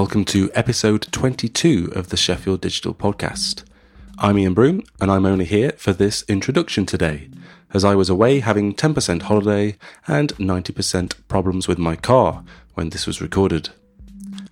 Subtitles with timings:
[0.00, 3.64] welcome to episode 22 of the Sheffield Digital Podcast.
[4.18, 7.28] I'm Ian Broom, and I'm only here for this introduction today,
[7.74, 9.76] as I was away having 10% holiday
[10.08, 13.68] and 90% problems with my car when this was recorded.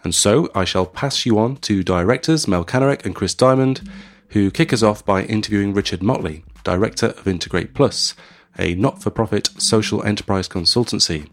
[0.05, 3.89] And so I shall pass you on to directors Mel Kanarek and Chris Diamond,
[4.29, 8.15] who kick us off by interviewing Richard Motley, director of Integrate Plus,
[8.59, 11.27] a not for profit social enterprise consultancy.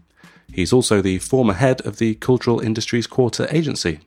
[0.56, 4.00] He's also the former head of the Cultural Industries Quarter Agency.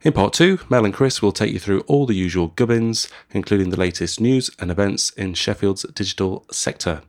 [0.00, 3.68] In part two, Mel and Chris will take you through all the usual gubbins, including
[3.68, 7.02] the latest news and events in Sheffield's digital sector.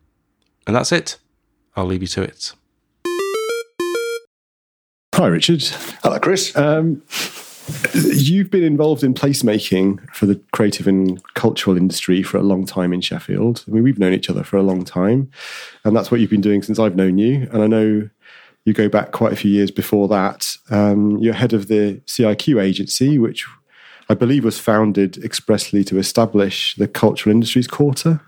[0.68, 1.18] And that's it.
[1.78, 2.52] I'll leave you to it.
[5.14, 5.64] Hi, Richard.
[6.04, 6.54] Hello, Chris.
[6.58, 7.04] Um,
[7.94, 12.92] you've been involved in placemaking for the creative and cultural industry for a long time
[12.92, 13.64] in Sheffield.
[13.66, 15.32] I mean, we've known each other for a long time,
[15.86, 17.48] and that's what you've been doing since I've known you.
[17.54, 18.10] And I know
[18.66, 20.58] you go back quite a few years before that.
[20.70, 23.46] Um, you're head of the CIQ agency, which
[24.10, 28.22] I believe was founded expressly to establish the cultural industries quarter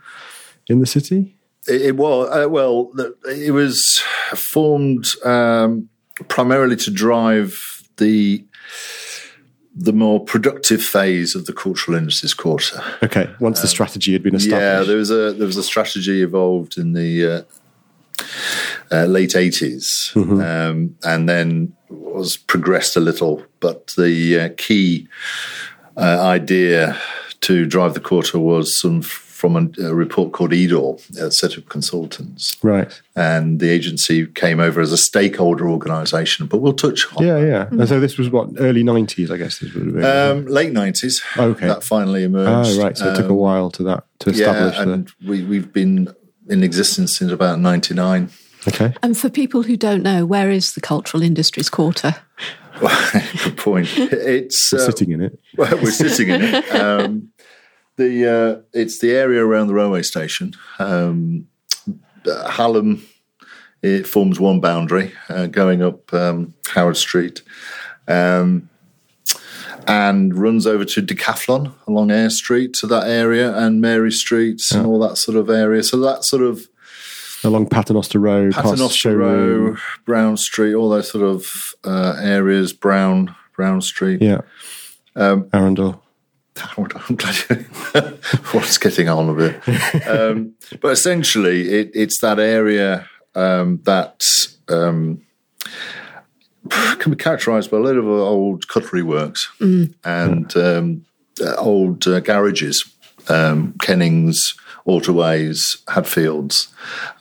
[0.68, 1.36] in the city.
[1.68, 2.92] It, it was uh, well.
[3.26, 4.02] It was
[4.36, 5.90] formed um,
[6.28, 8.46] primarily to drive the
[9.80, 12.82] the more productive phase of the cultural industries quarter.
[13.04, 14.62] Okay, once the strategy had been established.
[14.62, 17.42] Yeah, there was a there was a strategy evolved in the uh,
[18.92, 20.42] uh, late 80s Mm-hmm.
[20.42, 23.44] um, and then was progressed a little.
[23.60, 25.08] But the uh, key
[25.96, 26.98] uh, idea
[27.42, 31.70] to drive the quarter was some from a, a report called EDOR, a set of
[31.70, 32.58] consultants.
[32.64, 33.00] Right.
[33.16, 37.68] And the agency came over as a stakeholder organisation, but we'll touch on Yeah, yeah.
[37.70, 39.60] And so this was what early nineties, I guess.
[39.60, 40.04] This would have been.
[40.04, 41.22] um, late 90s.
[41.38, 41.68] Okay.
[41.68, 42.80] That finally emerged.
[42.80, 42.98] oh, right.
[42.98, 46.12] So it took a Um, while to that to establish Yeah, and we, we've been
[46.50, 48.30] in existence since about 99.
[48.68, 48.86] The.
[48.86, 48.96] Okay.
[49.02, 52.16] And for people who don't know, where is the Cultural Industries Quarter?
[53.44, 53.90] Good point.
[53.98, 55.40] It's uh, Sitting in it.
[55.58, 56.76] well, we're sitting in it.
[56.76, 57.32] Um,
[57.96, 60.54] the uh, it's the area around the railway station.
[60.78, 61.48] Um,
[62.28, 63.04] uh, Hallam
[63.82, 67.44] it forms one boundary uh, going up um, Howard Street,
[68.08, 68.70] um,
[69.88, 74.86] and runs over to Decathlon along Eyre Street to that area and Mary Street and
[74.86, 75.84] all that sort of area.
[75.84, 76.68] So that sort of
[77.44, 79.18] Along Paternoster Row, Paternoster.
[79.18, 79.76] Row,
[80.06, 82.74] Brown Street, all those sort of uh, areas.
[82.74, 84.22] Brown Brown Street.
[84.22, 84.42] Yeah.
[85.16, 86.02] Um, Arundel.
[86.78, 87.56] I'm glad you,
[88.52, 89.62] what's getting on a bit.
[90.08, 94.24] Um, but essentially, it, it's that area um, that
[94.70, 95.22] um,
[96.70, 101.06] can be characterised by a lot of old cutlery works and um,
[101.42, 102.86] uh, old uh, garages,
[103.30, 104.56] um, Kennings,
[104.88, 106.68] Autoways, Hadfields,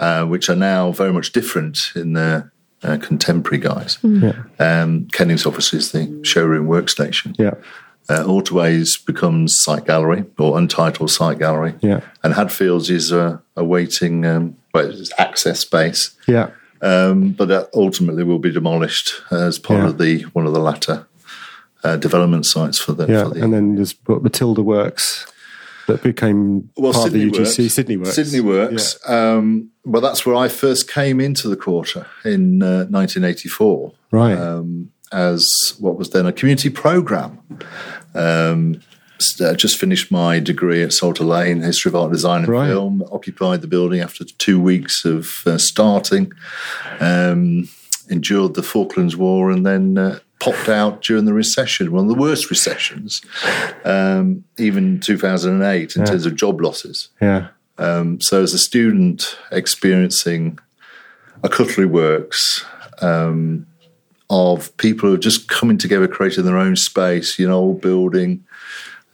[0.01, 3.99] uh, which are now very much different in their uh, contemporary guise.
[4.59, 7.35] Um, Kennings, obviously, is the showroom workstation.
[7.39, 7.55] Yeah.
[8.09, 11.75] Uh, Autoways becomes site gallery or untitled site gallery.
[11.81, 12.03] Yeah.
[12.23, 16.51] And Hadfields is a, a waiting, um, well, it's access space, Yeah.
[16.83, 19.89] um, but that ultimately will be demolished as part Yeah.
[19.89, 21.07] of the one of the latter
[21.83, 23.07] uh, development sites for the.
[23.09, 23.25] Yeah.
[23.25, 25.27] For the And then there's Matilda Works
[25.87, 27.59] that became well, part Sydney of the UGC.
[27.59, 27.75] Works.
[27.75, 28.15] Sydney Works.
[28.15, 28.99] Sydney Works.
[29.09, 33.93] Um, well, that's where I first came into the quarter in uh, 1984.
[34.11, 34.37] Right.
[34.39, 37.39] um, as what was then a community program.
[38.15, 38.81] Um,
[39.21, 42.67] s- uh, just finished my degree at Salter Lane, History of Art Design and Right.
[42.69, 43.05] Film.
[43.13, 46.33] Occupied the building after two weeks of uh, starting.
[47.01, 47.69] Um,
[48.09, 52.21] endured the Falklands War and then uh, popped out during the recession, one of the
[52.21, 53.23] worst recessions,
[53.85, 57.09] um, even 2008 in terms of job losses.
[57.21, 57.49] yeah.
[57.79, 60.59] Um, so, as a student experiencing
[61.43, 62.65] a cutlery works
[63.03, 63.67] um,
[64.31, 68.45] of people who are just coming together, creating their own space, you know, old building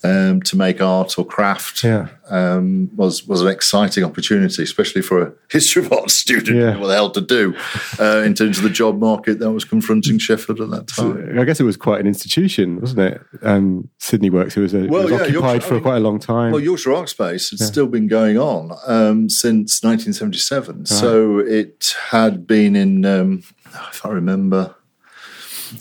[0.05, 2.09] um, to make art or craft, Yeah.
[2.29, 6.57] um, was was an exciting opportunity, especially for a history of art student.
[6.59, 6.77] Yeah.
[6.77, 7.55] What the hell to do
[8.01, 11.39] uh, in terms of the job market that was confronting Sheffield at that time?
[11.39, 13.21] I guess it was quite an institution, wasn't it?
[13.43, 14.57] Um, Sydney Works.
[14.57, 16.53] It was, a, it was yeah, occupied Yorkshire- for I mean- quite a long time.
[16.53, 20.87] Well, Yorkshire Art Space had still been going on um, since 1977.
[20.87, 23.43] So it had been in, um,
[23.91, 24.75] if I remember,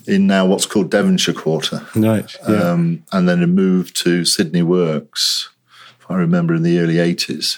[0.08, 1.86] in now what's called Devonshire Quarter.
[1.96, 2.36] right.
[2.48, 2.56] Yeah.
[2.72, 5.50] Um, and then it moved to Sydney Works,
[6.00, 7.58] if I remember, in the early 80s.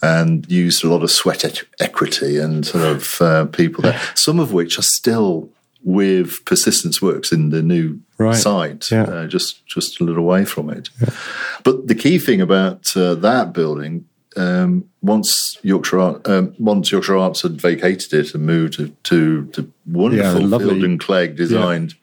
[0.00, 4.38] And used a lot of sweat e- equity and sort of uh, people there, some
[4.38, 5.48] of which are still
[5.82, 8.34] with Persistence Works in the new Right.
[8.36, 9.02] site, Yeah.
[9.04, 10.90] uh, just just a little way from it.
[11.64, 14.04] But the key thing about uh, that building,
[14.38, 19.72] um, once Yorkshire um, once Yorkshire Arts had vacated it and moved to to, to
[19.86, 21.94] wonderful lovely- Fielden Clegg designed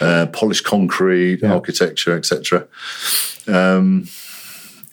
[0.00, 2.66] uh, polished concrete, architecture, etc.
[3.46, 4.08] Um,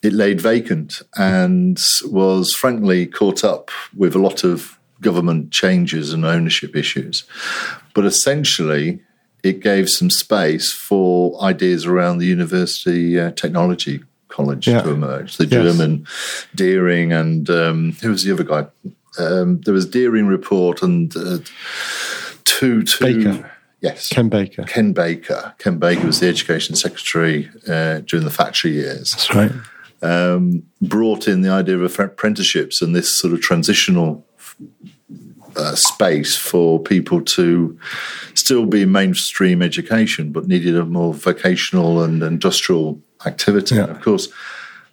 [0.02, 6.26] it laid vacant and was frankly caught up with a lot of government changes and
[6.26, 7.24] ownership issues.
[7.94, 9.02] But essentially,
[9.44, 14.82] it gave some space for ideas around the university uh, technology college Yeah.
[14.84, 15.38] to emerge.
[15.38, 15.52] The Yes.
[15.64, 16.06] German
[16.56, 18.68] Dearing and um, who was the other guy?
[19.18, 21.40] Um, there was Dearing report and uh,
[22.46, 23.04] two two.
[23.24, 23.52] Baker.
[23.82, 24.64] Yes, Ken Baker.
[24.64, 25.54] Ken Baker.
[25.58, 29.12] Ken Baker was the education secretary uh, during the Thatcher years.
[29.12, 29.52] That's right.
[30.02, 34.26] Um, brought in the idea of apprenticeships and this sort of transitional
[35.56, 37.78] uh, space for people to
[38.34, 43.76] still be in mainstream education, but needed a more vocational and industrial activity.
[43.76, 43.84] Yeah.
[43.84, 44.30] And of course,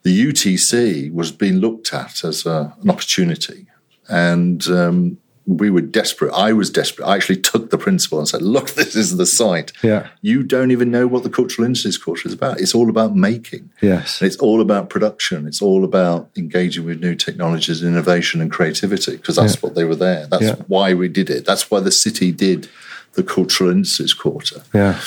[0.02, 3.66] the UTC was being looked at as a, an opportunity,
[4.08, 6.32] and um, we were desperate.
[6.32, 7.06] I was desperate.
[7.06, 9.72] I actually took the principal and said, "Look, this is the site.
[9.82, 10.08] Yeah.
[10.22, 12.60] You don't even know what the cultural industries course is about.
[12.60, 13.70] It's all about making.
[13.80, 14.20] Yes.
[14.20, 15.46] And it's all about production.
[15.46, 19.96] It's all about engaging with new technologies, innovation, and creativity because that's what they were
[19.96, 20.26] there.
[20.26, 20.54] That's Yeah.
[20.68, 21.44] why we did it.
[21.44, 22.68] That's why the city did
[23.16, 24.62] the cultural industries quarter.
[24.74, 25.00] Yeah.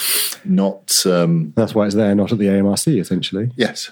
[0.46, 3.52] Not um, That's why it's there, not at the AMRC, essentially.
[3.56, 3.92] yes,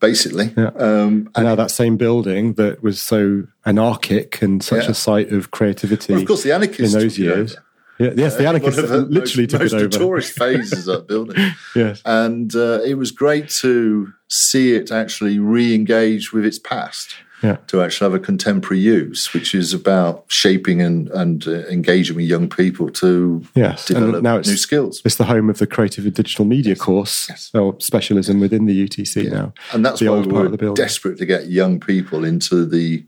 [0.00, 0.52] basically.
[0.56, 0.70] Yeah.
[0.76, 4.90] Um, And now that same building that was so anarchic and such Yeah.
[4.90, 7.56] a site of creativity well, of course, the anarchists in those years.
[7.98, 9.84] Yeah, yes, the anarchists the literally most, took most it over.
[9.88, 11.42] notorious phases of that building.
[11.74, 12.02] Yes.
[12.04, 17.14] And uh, it was great to see it actually re-engage with its past.
[17.42, 17.56] Yeah.
[17.66, 22.24] To actually have a contemporary use, which is about shaping and, and uh, engaging with
[22.24, 25.02] young people to Yes, and develop now it's- new skills.
[25.04, 27.50] It's the home of the creative and digital media course, Yes.
[27.52, 29.52] or specialism within the UTC now.
[29.72, 30.82] And that's the why old we part of the building.
[30.82, 33.04] desperate to get young people into the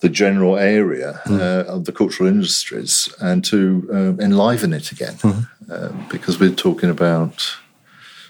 [0.00, 1.40] the general area Hmm.
[1.40, 5.40] uh, of the cultural industries and to uh, enliven it again, Hmm.
[5.68, 7.56] uh, because we're talking about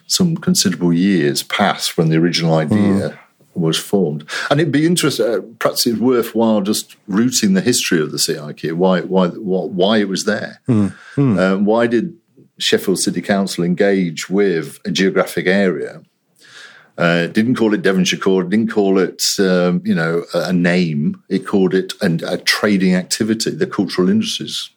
[0.06, 3.10] some considerable years past when the original idea.
[3.10, 3.16] Hmm.
[3.60, 5.26] Was formed, and it'd be interesting.
[5.26, 8.74] Uh, perhaps it's worthwhile just rooting the history of the CIQ.
[8.74, 10.60] Why, why, why, why it was there?
[10.66, 10.88] Hmm.
[11.16, 12.16] Um, why did
[12.58, 16.02] Sheffield City Council engage with a geographic area
[16.98, 21.22] uh, didn't call it Devonshire Court, didn't call it, um, you know, a, a name.
[21.28, 24.70] It called it an, a trading activity, the cultural industries.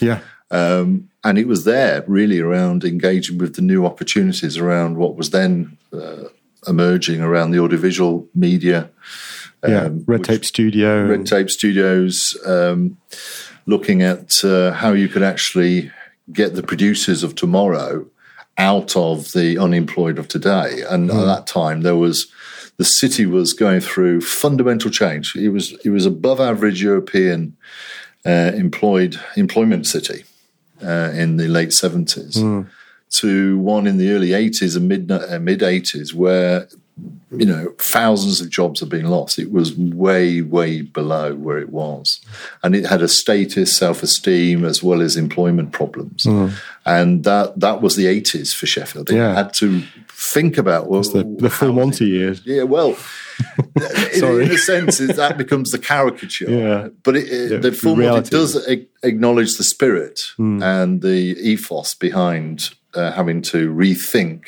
[0.00, 0.20] Yeah,
[0.52, 5.30] Um, and it was there really around engaging with the new opportunities around what was
[5.30, 6.28] then uh,
[6.66, 8.90] emerging around the audiovisual media.
[9.66, 9.84] yeah.
[9.84, 11.06] um, Red Tape Studio.
[11.06, 12.96] Red Tape Studios, um,
[13.66, 15.90] looking at uh, how you could actually
[16.32, 18.06] get the producers of tomorrow
[18.56, 20.82] out of the unemployed of today.
[20.88, 22.30] And at that time, there was
[22.76, 25.34] the city was going through fundamental change.
[25.36, 27.56] It was it was above average European
[28.26, 30.24] uh, employed employment city
[30.82, 32.36] uh, in the late seventies.
[33.20, 36.68] To one in the early 80s and mid uh, mid 80s, where
[37.36, 39.40] you know, thousands of jobs have been lost.
[39.40, 42.20] It was way, way below where it was.
[42.62, 46.24] And it had a status, self esteem, as well as employment problems.
[46.86, 49.10] And that, that was the 80s for Sheffield.
[49.10, 49.34] It Yeah.
[49.34, 52.40] had to think about well, the, the full Monty years.
[52.46, 52.96] Yeah, well,
[54.14, 56.48] in, in a sense, that becomes the caricature.
[56.48, 56.88] Yeah.
[57.02, 58.28] But it, it, Yeah, the full reality.
[58.28, 58.36] Hmm.
[58.36, 58.68] does
[59.02, 64.44] acknowledge the spirit and the ethos behind uh, having to rethink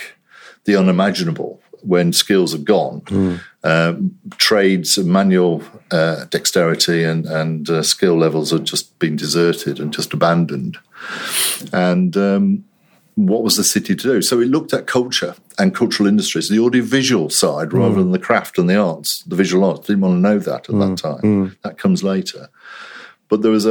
[0.64, 3.02] the unimaginable when skills have gone.
[3.06, 3.36] Hmm.
[3.62, 9.80] Um, trades, and manual uh, dexterity, and, and uh, skill levels have just been deserted
[9.80, 10.78] and just abandoned.
[11.72, 12.64] And um,
[13.16, 14.22] what was the city to do?
[14.22, 18.58] So it looked at culture and cultural industries, the audiovisual side rather than the craft
[18.58, 19.86] and the arts, the visual arts.
[19.86, 21.20] Didn't want to know that at that time.
[21.62, 22.50] That comes later.
[23.28, 23.70] But there was a,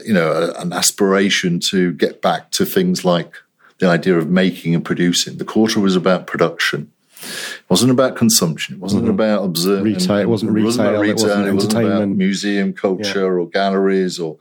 [0.00, 3.34] a you know a, an aspiration to get back to things like
[3.78, 5.38] the idea of making and producing.
[5.38, 6.90] The quarter was about production.
[7.22, 8.76] It wasn't about consumption.
[8.76, 9.12] It wasn't mm-hmm.
[9.12, 9.94] about observing.
[9.94, 14.36] Retail- it wasn't about retail, it wasn't It wasn't about museum culture or galleries or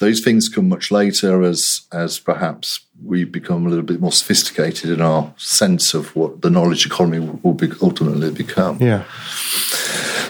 [0.00, 4.90] those things come much later as as perhaps we become a little bit more sophisticated
[4.90, 8.78] in our sense of what the knowledge economy will, will be ultimately become.
[8.80, 9.04] Yeah,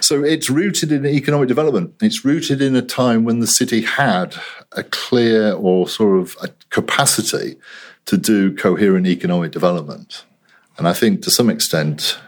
[0.00, 1.94] So it's rooted in economic development.
[2.00, 4.34] It's rooted in a time when the city had
[4.72, 7.56] a clear or sort of a capacity
[8.06, 10.24] to do coherent economic development.
[10.78, 12.18] And I think to some extent,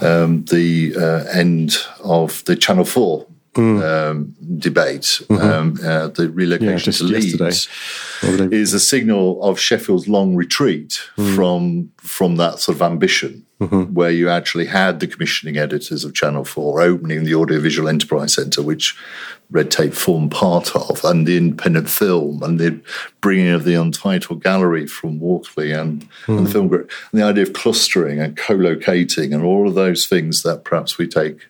[0.00, 6.98] um, the uh, end of the Channel 4 um, debate, um, uh, the relocation just
[6.98, 7.68] to Leeds,
[8.22, 8.56] yesterday.
[8.56, 11.00] is a signal of Sheffield's long retreat
[11.34, 13.46] from from that sort of ambition,
[13.92, 18.62] where you actually had the commissioning editors of Channel Four opening the Audiovisual Enterprise Centre,
[18.62, 18.96] which
[19.50, 22.80] Red Tape formed part of, and the independent film, and the
[23.20, 27.44] bringing of the Untitled Gallery from Walkley and, and the film group, and the idea
[27.44, 31.46] of clustering and co-locating and all of those things that perhaps we take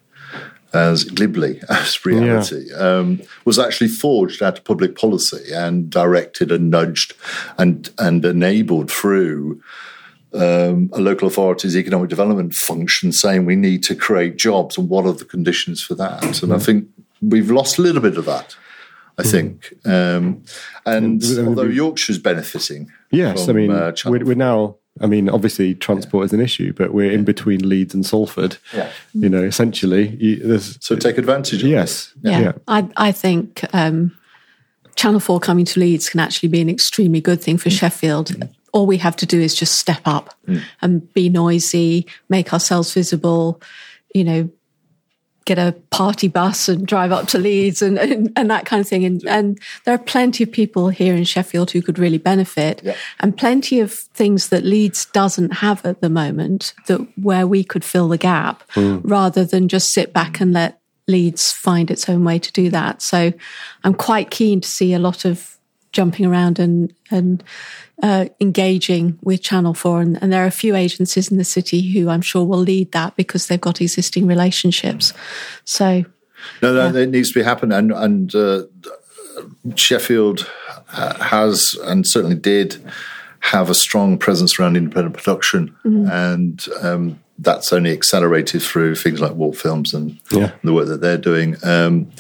[0.74, 6.70] as glibly as reality um, was actually forged out of public policy and directed and
[6.70, 7.14] nudged
[7.58, 9.60] and and enabled through
[10.34, 15.06] um, a local authority's economic development function saying we need to create jobs and what
[15.06, 16.42] are the conditions for that.
[16.42, 16.88] And I think
[17.22, 18.56] we've lost a little bit of that
[19.18, 19.74] I think.
[19.84, 20.42] Um,
[20.84, 24.76] and And- although Yorkshire's benefiting Yes, from, I mean uh, we're, we're now.
[25.00, 28.58] I mean, obviously, transport is an issue, but we're in between Leeds and Salford.
[28.72, 28.90] Yeah.
[29.12, 31.72] You know, essentially, you, so take advantage of it.
[31.72, 34.16] yes, Yeah, I, I think um,
[34.94, 37.78] Channel 4 coming to Leeds can actually be an extremely good thing for mm.
[37.78, 38.28] Sheffield.
[38.28, 38.54] Mm.
[38.72, 40.62] All we have to do is just step up mm.
[40.80, 43.60] and be noisy, make ourselves visible,
[44.14, 44.48] you know,
[45.44, 48.88] get a party bus and drive up to Leeds and, and, and that kind of
[48.88, 49.04] thing.
[49.04, 52.96] And, and there are plenty of people here in Sheffield who could really benefit Yeah.
[53.20, 57.84] and plenty of things that Leeds doesn't have at the moment that where we could
[57.84, 58.98] fill the gap hmm.
[59.02, 63.02] rather than just sit back and let Leeds find its own way to do that.
[63.02, 63.32] So
[63.82, 65.58] I'm quite keen to see a lot of
[65.92, 67.44] jumping around and, and
[68.02, 70.00] uh, engaging with Channel 4.
[70.00, 72.92] And, and there are a few agencies in the city who I'm sure will lead
[72.92, 75.12] that because they've got existing relationships.
[75.64, 76.04] So
[76.62, 78.64] No, no, it needs to be happening, and and uh,
[79.76, 80.50] Sheffield
[80.92, 82.76] uh, has and certainly did
[83.40, 85.74] have a strong presence around independent production,
[86.10, 90.52] and um, that's only accelerated through things like Warp Films and Yeah.
[90.62, 91.56] the work that they're doing.
[91.64, 92.10] Um,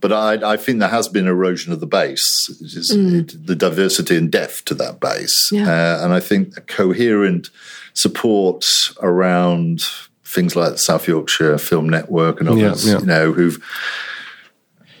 [0.00, 4.16] but I, I think there has been erosion of the base, it is the diversity
[4.16, 5.68] and depth to that base, Yeah.
[5.70, 7.48] uh, and I think a coherent
[7.94, 9.84] support around
[10.24, 12.98] things like the South Yorkshire Film Network and Yeah, others, yeah.
[13.00, 13.58] you know, who've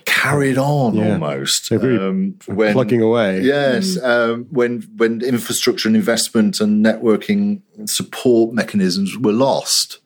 [0.08, 1.12] carried on Yeah.
[1.12, 3.42] almost They're very um, when plugging away.
[3.42, 9.98] Yes, um, when when infrastructure and investment and networking support mechanisms were lost,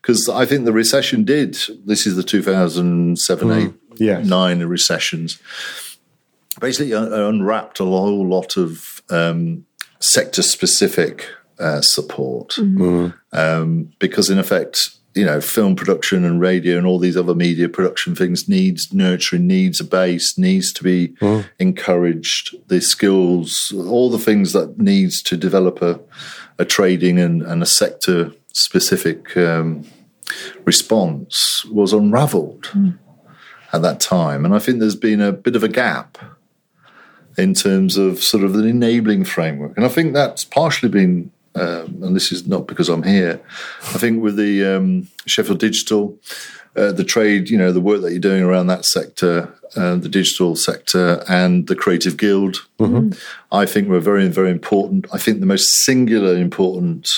[0.00, 1.58] because I think the recession did.
[1.84, 4.26] This is the two thousand seven, eight, Yes.
[4.26, 5.38] nine recessions.
[6.60, 9.64] Basically, un- unwrapped a whole lot of um,
[10.00, 11.26] sector specific
[11.58, 12.58] uh, support
[13.32, 17.68] um, because in effect, you know, film production and radio and all these other media
[17.68, 21.14] production things needs nurturing, needs a base, needs to be
[21.58, 22.54] encouraged.
[22.68, 25.98] The skills, all the things that needs to develop a,
[26.58, 29.84] a trading and, and a sector specific um,
[30.64, 32.70] response was unravelled
[33.72, 36.18] at that time, and I think there's been a bit of a gap
[37.38, 39.76] in terms of sort of an enabling framework.
[39.76, 43.40] And I think that's partially been, um, and this is not because I'm here,
[43.80, 46.18] I think with the um, Sheffield Digital,
[46.76, 50.08] uh, the trade, you know, the work that you're doing around that sector, uh, the
[50.08, 52.58] digital sector, and the Creative Guild,
[53.50, 55.06] I think were very, very important.
[55.12, 57.10] I think the most singular important,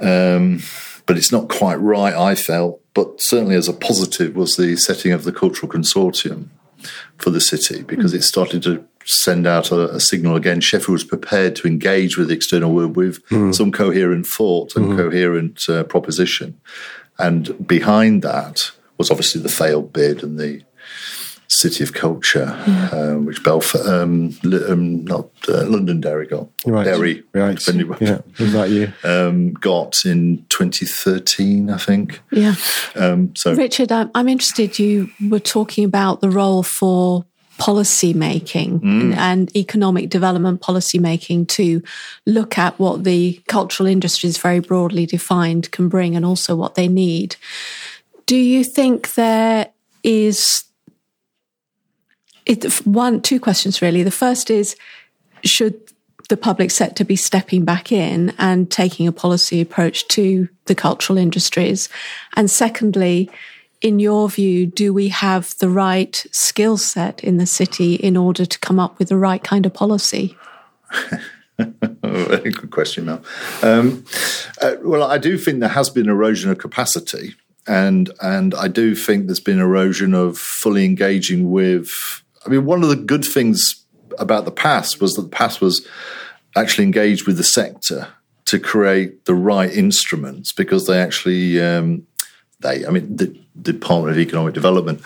[0.00, 0.60] um,
[1.06, 5.12] but it's not quite right, I felt, but certainly as a positive, was the setting
[5.12, 6.48] of the Cultural Consortium
[7.16, 10.60] for the city because it started to send out a, a signal again.
[10.60, 13.20] Sheffield was prepared to engage with the external world with
[13.54, 16.60] some coherent thought and coherent uh, proposition.
[17.18, 20.62] And behind that was obviously the failed bid and the
[21.48, 22.56] City of Culture,
[22.92, 26.84] um, which Belfast, um, Li- um, not uh, Londonderry got, Right.
[26.84, 27.58] Derry, Right.
[27.58, 28.20] depending Yeah.
[28.38, 28.92] Was that you?
[29.04, 32.20] um, got in 2013, I think.
[32.30, 32.54] yeah.
[32.94, 34.78] Um, so Richard, I'm, I'm interested.
[34.78, 37.24] You were talking about the role for
[37.60, 39.00] policy making mm.
[39.00, 41.82] and, and economic development policy making to
[42.26, 46.88] look at what the cultural industries, very broadly defined, can bring and also what they
[46.88, 47.36] need.
[48.26, 49.68] Do you think there
[50.02, 50.64] is
[52.46, 54.02] it, one, two questions really?
[54.02, 54.74] The first is
[55.44, 55.78] should
[56.30, 61.18] the public sector be stepping back in and taking a policy approach to the cultural
[61.18, 61.88] industries?
[62.36, 63.30] And secondly,
[63.80, 68.44] in your view, do we have the right skill set in the city in order
[68.44, 70.36] to come up with the right kind of policy?
[72.02, 73.22] Very good question, Mel.
[73.62, 74.04] Um,
[74.60, 77.34] uh, well, I do think there has been erosion of capacity,
[77.66, 82.22] and and I do think there's been erosion of fully engaging with.
[82.46, 83.84] I mean, one of the good things
[84.18, 85.86] about the past was that the past was
[86.56, 88.08] actually engaged with the sector
[88.46, 92.06] to create the right instruments because they actually um,
[92.60, 95.00] they, I mean, the Department of Economic Development,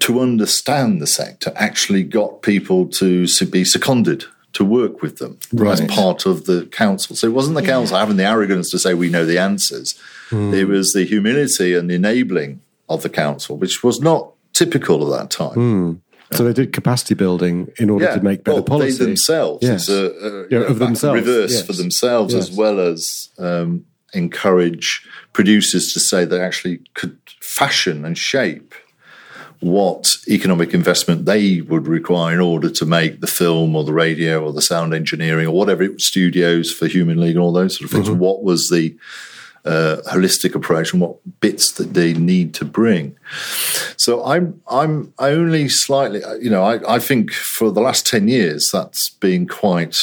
[0.00, 5.72] to understand the sector, actually got people to be seconded to work with them Right.
[5.80, 7.16] as part of the council.
[7.16, 9.94] So it wasn't the council having the arrogance to say we know the answers.
[10.30, 15.10] It was the humility and the enabling of the council, which was not typical of
[15.18, 16.00] that time.
[16.32, 18.98] So they did capacity building in order to make better well, policy.
[18.98, 19.88] They themselves, Yes.
[19.88, 21.66] a, a, Yeah, a of themselves, reverse yes.
[21.66, 28.16] for themselves, as well as um, encourage producers to say they actually could fashion and
[28.16, 28.74] shape
[29.60, 34.44] what economic investment they would require in order to make the film or the radio
[34.44, 37.78] or the sound engineering or whatever it was, studios for Human League and all those
[37.78, 38.06] sort of Mm-hmm.
[38.08, 38.18] things.
[38.18, 38.94] What was the
[39.64, 43.16] uh, holistic approach and what bits that they need to bring?
[43.96, 48.68] So I'm I'm only slightly you know I, I think for the last ten years
[48.70, 49.96] that's been quite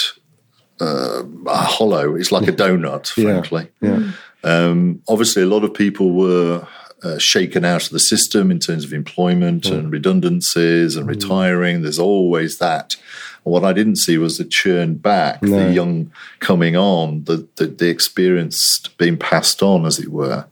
[0.82, 2.16] uh, hollow.
[2.16, 3.70] It's like a donut, frankly.
[3.82, 4.12] yeah.
[4.44, 6.68] Um, obviously, a lot of people were
[7.04, 11.82] uh, shaken out of the system in terms of employment and redundancies and retiring.
[11.84, 12.96] There's always that.
[13.44, 15.68] What I didn't see was the churn back, No.
[15.68, 20.46] the young coming on, the, the the experience being passed on, as it were.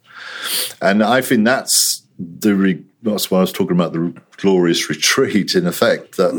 [0.81, 5.53] And I think that's the re- that's why I was talking about the glorious retreat.
[5.55, 6.33] In effect, that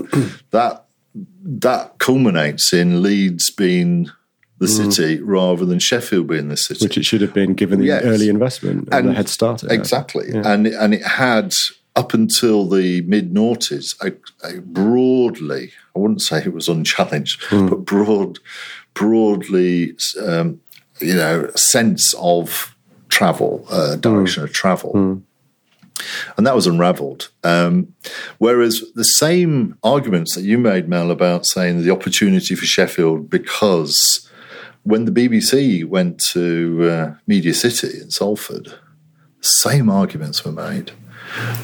[0.51, 4.11] that that culminates in Leeds being
[4.59, 6.85] the city rather than Sheffield being the city.
[6.85, 8.03] Which it should have been given the Yes.
[8.05, 9.63] early investment and, the head start.
[9.65, 11.55] Exactly, and and it had
[11.97, 14.13] up until the mid noughties a,
[14.47, 18.39] a broadly, I wouldn't say it was unchallenged, but broad,
[18.95, 20.61] broadly, um,
[21.01, 22.77] you know, sense of
[23.09, 25.23] travel, uh, direction of travel.
[26.37, 27.31] And that was unravelled.
[27.45, 27.95] Um,
[28.39, 34.29] whereas the same arguments that you made, Mel, about saying the opportunity for Sheffield because
[34.83, 38.79] when the BBC went to uh, Media City in Salford, the
[39.41, 40.93] same arguments were made.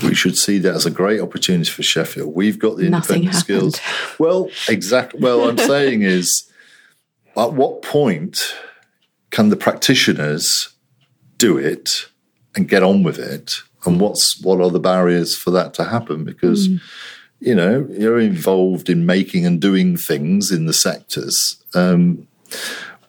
[0.02, 2.34] We should see that as a great opportunity for Sheffield.
[2.34, 3.80] We've got the Nothing independent skills.
[4.18, 5.20] Well, exactly.
[5.20, 6.50] Well, I'm saying is,
[7.36, 8.54] at what point
[9.30, 10.70] can the practitioners
[11.36, 12.06] do it
[12.54, 13.56] and get on with it?
[13.86, 16.24] And what's what are the barriers for that to happen?
[16.24, 16.68] Because
[17.40, 21.62] you know you're involved in making and doing things in the sectors.
[21.74, 22.26] Um,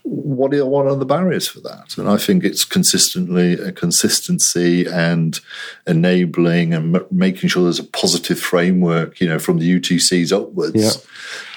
[0.03, 1.97] what are what are the barriers for that?
[1.97, 5.39] And I think it's consistently a consistency and
[5.85, 9.19] enabling and m- making sure there's a positive framework.
[9.19, 11.05] You know, from the UTCs upwards,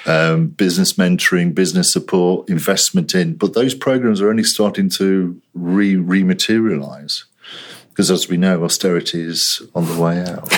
[0.05, 3.35] um, business mentoring, business support, investment in.
[3.35, 7.23] But those programs are only starting to re rematerialize
[8.01, 10.51] because, as we know, austerity is on the way out.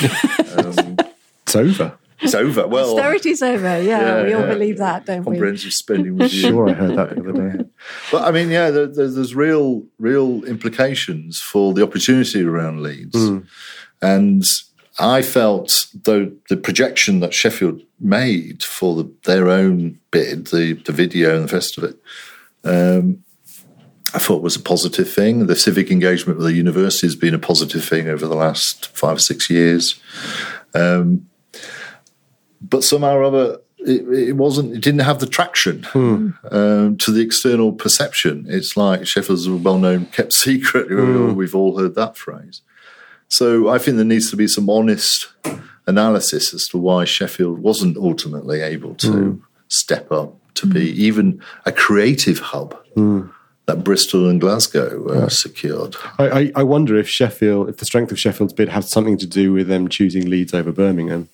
[0.65, 0.97] um,
[1.41, 1.97] It's over.
[2.21, 2.67] it's over.
[2.67, 3.81] Well, Austerity's over.
[3.81, 4.47] Yeah, Yeah, we all yeah.
[4.47, 5.33] believe that, don't we?
[5.35, 6.39] comprehensive spending review.
[6.39, 7.65] Sure, I heard that the other day.
[8.13, 13.43] But I mean, yeah, there, there's, there's real, real implications for the opportunity around Leeds,
[14.01, 14.43] and
[14.97, 20.93] I felt though the projection that Sheffield made for the, their own bid, the the
[20.93, 21.97] video and the rest of it,
[22.63, 23.22] um,
[24.13, 25.47] I thought was a positive thing.
[25.47, 29.17] The civic engagement with the university has been a positive thing over the last five
[29.17, 29.99] or six years.
[30.75, 31.27] Um,
[32.61, 34.73] but somehow or other, it, it wasn't.
[34.73, 36.29] It didn't have the traction hmm.
[36.51, 38.45] um, to the external perception.
[38.47, 40.87] It's like Sheffield's a well-known kept secret.
[40.87, 41.33] Hmm.
[41.33, 42.61] We've all heard that phrase.
[43.27, 45.33] So I think there needs to be some honest
[45.87, 49.39] analysis as to why Sheffield wasn't ultimately able to hmm.
[49.67, 52.79] step up to be even a creative hub
[53.65, 55.95] that Bristol and Glasgow uh, secured.
[56.19, 59.25] I, I, I wonder if Sheffield, if the strength of Sheffield's bid had something to
[59.27, 61.29] do with them choosing Leeds over Birmingham.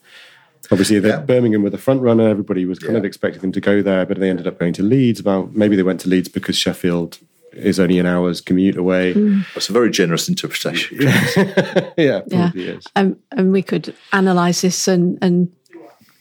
[0.72, 1.22] Obviously, Yeah.
[1.22, 2.30] Birmingham were the front runner.
[2.30, 4.84] Everybody was kind of expecting them to go there, but they ended up going to
[4.84, 5.24] Leeds.
[5.24, 7.18] Well, maybe they went to Leeds because Sheffield
[7.54, 9.14] is only an hour's commute away.
[9.56, 11.00] That's a very generous interpretation.
[11.02, 12.86] yeah, Yeah, is.
[12.96, 15.52] um, and we could analyze this and and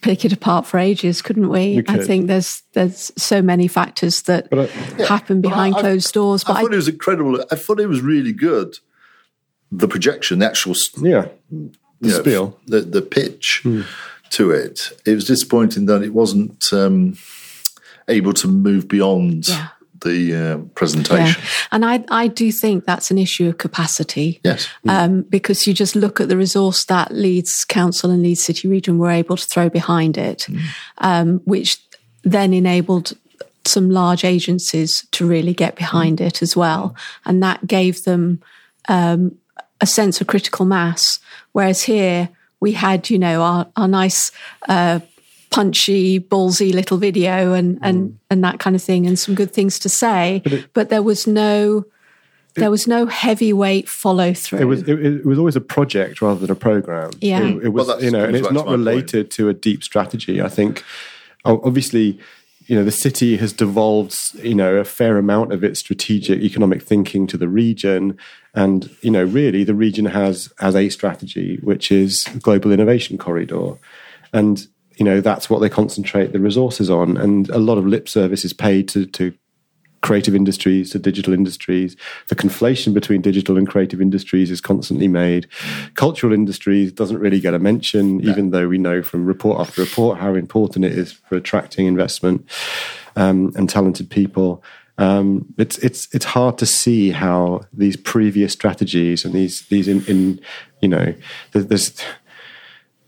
[0.01, 1.77] pick it apart for ages, couldn't we?
[1.77, 6.13] We I think there's there's so many factors that But I- happen behind I- closed
[6.13, 6.43] doors.
[6.43, 7.43] But I I, thought it was incredible.
[7.51, 8.79] I thought it was really good.
[9.71, 11.69] The projection, the actual Yeah, the
[12.01, 12.59] you know, spiel.
[12.65, 13.63] the the pitch
[14.31, 14.91] to it.
[15.05, 17.17] It was disappointing that it wasn't um,
[18.07, 19.67] able to move beyond Yeah.
[20.01, 21.41] The uh, yeah, presentation.
[21.71, 24.39] and I I do think that's an issue of capacity.
[24.43, 28.67] Yes, um, because you just look at the resource that Leeds Council and Leeds City
[28.67, 30.47] Region were able to throw behind it,
[30.99, 31.77] um, which
[32.23, 33.13] then enabled
[33.65, 36.95] some large agencies to really get behind it as well.
[37.25, 38.41] And that gave them
[38.87, 39.37] um,
[39.81, 41.19] a sense of critical mass.
[41.51, 44.31] Whereas here we had, you know, our, our nice,
[44.67, 44.99] uh,
[45.49, 48.15] punchy, ballsy little video and, and, mm.
[48.29, 51.85] and that kind of thing and some good things to say, but there was no
[52.55, 54.59] there was no heavyweight follow through.
[54.59, 57.11] It was it, it was always a project rather than a program.
[57.21, 57.41] Yeah.
[57.41, 58.79] it, it was Well, you know, and it's not to my point.
[58.79, 60.41] related to a deep strategy.
[60.41, 60.83] I think
[61.45, 62.19] obviously,
[62.65, 66.81] you know, the city has devolved you know a fair amount of its strategic economic
[66.81, 68.17] thinking to the region,
[68.53, 73.75] and you know, really, the region has has a strategy which is global innovation corridor,
[74.33, 74.67] and
[74.99, 78.43] you know that's what they concentrate the resources on, and a lot of lip service
[78.45, 79.33] is paid to to
[80.01, 81.97] creative industries to digital industries.
[82.29, 85.45] The conflation between digital and creative industries is constantly made.
[85.95, 90.17] Cultural industries doesn't really get a mention, even though we know from report after report
[90.19, 92.45] how important it is for attracting investment
[93.17, 94.63] um, and talented people.
[94.97, 100.03] Um, it's it's it's hard to see how these previous strategies and these these in,
[100.05, 100.39] in
[100.81, 101.13] you know
[101.51, 101.93] there- there's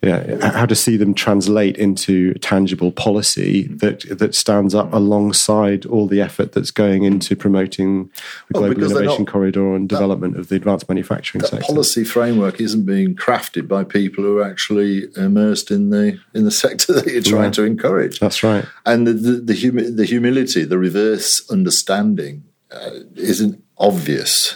[0.04, 6.08] yeah, how to see them translate into tangible policy that that stands up alongside all
[6.08, 8.12] the effort that's going into promoting the
[8.60, 11.66] Well, global because innovation not- corridor and development of the advanced manufacturing that sector.
[11.66, 16.52] policy framework isn't being crafted by people who are actually immersed in the in the
[16.66, 17.52] sector that you're trying Yeah.
[17.52, 18.20] to encourage.
[18.20, 18.66] That's right.
[18.88, 24.56] and the the, the, humi- the humility, the reverse understanding, uh, isn't obvious,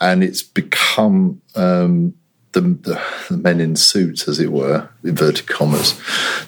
[0.00, 2.14] and it's become um,
[2.52, 5.98] the, the the men in suits, as it were, inverted commas,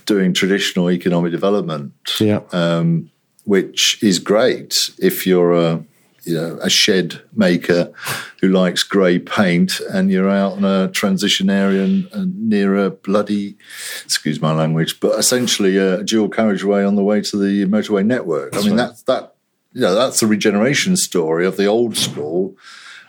[0.06, 2.40] doing traditional economic development, Yeah.
[2.52, 3.10] um,
[3.44, 5.84] which is great if you're a
[6.24, 7.92] you know a shed maker
[8.40, 12.90] who likes grey paint and you're out in a transition area and, and near a
[12.90, 13.56] bloody
[14.04, 18.54] excuse my language but essentially a dual carriageway on the way to the motorway network.
[18.54, 19.34] I mean that's that
[19.72, 22.56] you know that's the regeneration story of the old school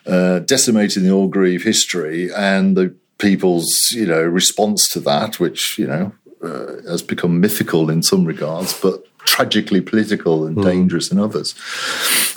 [0.06, 5.88] uh, decimating the Orgreave history and the people's you know response to that, which you
[5.88, 6.12] know
[6.44, 11.56] uh, has become mythical in some regards, but tragically political and dangerous in others.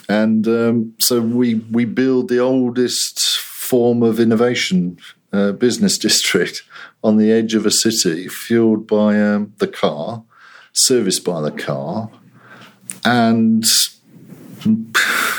[0.08, 4.98] And um, so we we build the oldest form of innovation
[5.32, 6.62] uh, business district
[7.02, 10.22] on the edge of a city, fueled by um, the car,
[10.72, 12.10] serviced by the car,
[13.04, 13.64] and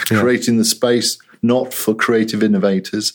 [0.05, 3.13] creating the space not for creative innovators,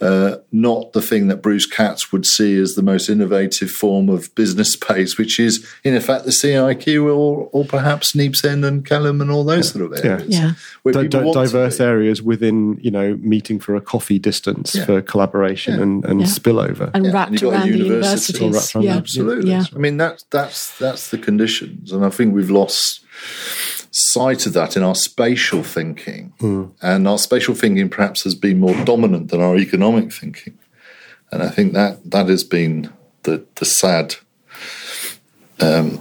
[0.00, 4.34] uh, not the thing that Bruce Katz would see as the most innovative form of
[4.34, 9.30] business space, which is in effect the CIQ or, or perhaps Neepsend and Kelham and
[9.30, 10.28] all those sort of areas.
[10.28, 10.52] Yeah.
[10.82, 14.18] Where Di- people di- want to diverse areas within you know meeting for a coffee
[14.18, 14.86] distance Yeah.
[14.86, 15.82] for collaboration Yeah.
[15.82, 16.26] and, and Yeah.
[16.26, 16.90] spillover.
[16.94, 18.38] and Yeah, wrapped and you've got a around the university.
[18.38, 18.54] universities.
[18.54, 18.96] Wrapped around yeah.
[18.96, 19.50] Absolutely.
[19.50, 19.64] Yeah.
[19.72, 23.00] I mean that's that's that's the conditions, and I think we've lost
[23.92, 26.32] sight of that in our spatial thinking,
[26.82, 30.58] and our spatial thinking perhaps has been more dominant than our economic thinking,
[31.30, 34.16] and I think that that has been the the sad.
[35.60, 36.00] Um,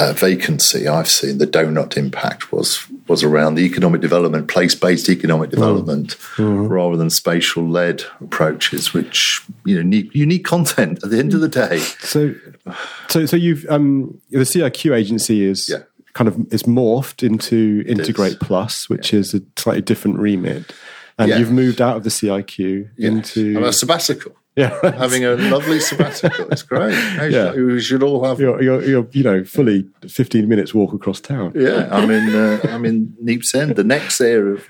[0.00, 5.10] uh, vacancy I've seen, the donut impact was was around the economic development, place based
[5.10, 11.18] economic development, rather than spatial led approaches, which you know need unique content at the
[11.18, 11.78] end of the day.
[12.00, 12.34] So,
[13.08, 15.82] so, so you've um, the CIQ agency is Yeah.
[16.20, 20.70] Kind of is morphed into Integrate Plus, which is a slightly different remit,
[21.18, 21.38] and Yeah.
[21.38, 24.32] you've moved out of the CIQ into I'm a sabbatical.
[24.54, 24.78] yeah.
[24.98, 26.50] Having a lovely sabbatical.
[26.52, 26.92] It's great.
[27.32, 27.52] Yeah.
[27.54, 28.38] We should all have.
[28.38, 31.52] You're, you're, you're, you know, fully 15 minutes walk across town.
[31.54, 32.34] Yeah, I'm in.
[32.34, 34.66] Uh, I'm in Neepsend, the next area of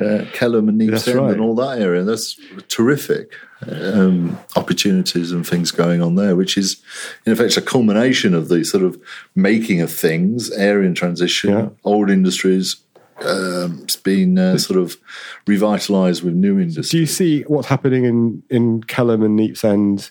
[0.00, 1.32] uh, and Neepsend, right.
[1.32, 2.02] and all that area.
[2.02, 3.32] That's terrific
[3.70, 6.82] um, opportunities and things going on there, which is
[7.26, 9.00] in effect a culmination of the sort of
[9.34, 11.68] making of things, area in transition, Yeah.
[11.84, 12.76] old industries.
[13.20, 14.96] Um, it's been uh, sort of
[15.46, 16.90] revitalised with new industries.
[16.90, 20.10] Do you see what's happening in, in Kelham and Neepsend,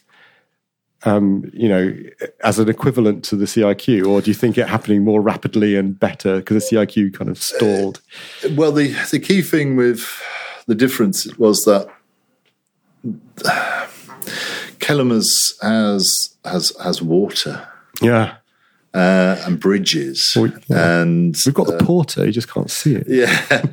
[1.04, 1.96] um, you know,
[2.44, 6.00] as an equivalent to the CIQ, or do you think it happening more rapidly and
[6.00, 8.02] better because the CIQ kind of stalled?
[8.52, 10.22] Well, the the key thing with
[10.68, 11.88] the difference was that
[14.80, 17.68] Kelham has has has, has water
[18.02, 18.36] Yeah.
[18.94, 21.02] Uh, and bridges, yeah.
[21.02, 23.06] and We've got the porter, you just can't see it.
[23.08, 23.64] yeah.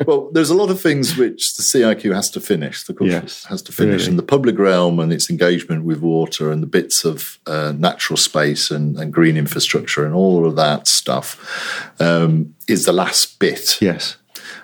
[0.06, 2.82] well, there's a lot of things which the CIQ has to finish.
[2.84, 4.10] The course Yes, has to finish really.
[4.10, 8.16] in the public realm and its engagement with water and the bits of uh, natural
[8.16, 13.80] space and, and green infrastructure and all of that stuff um, is the last bit.
[13.80, 14.16] Yes.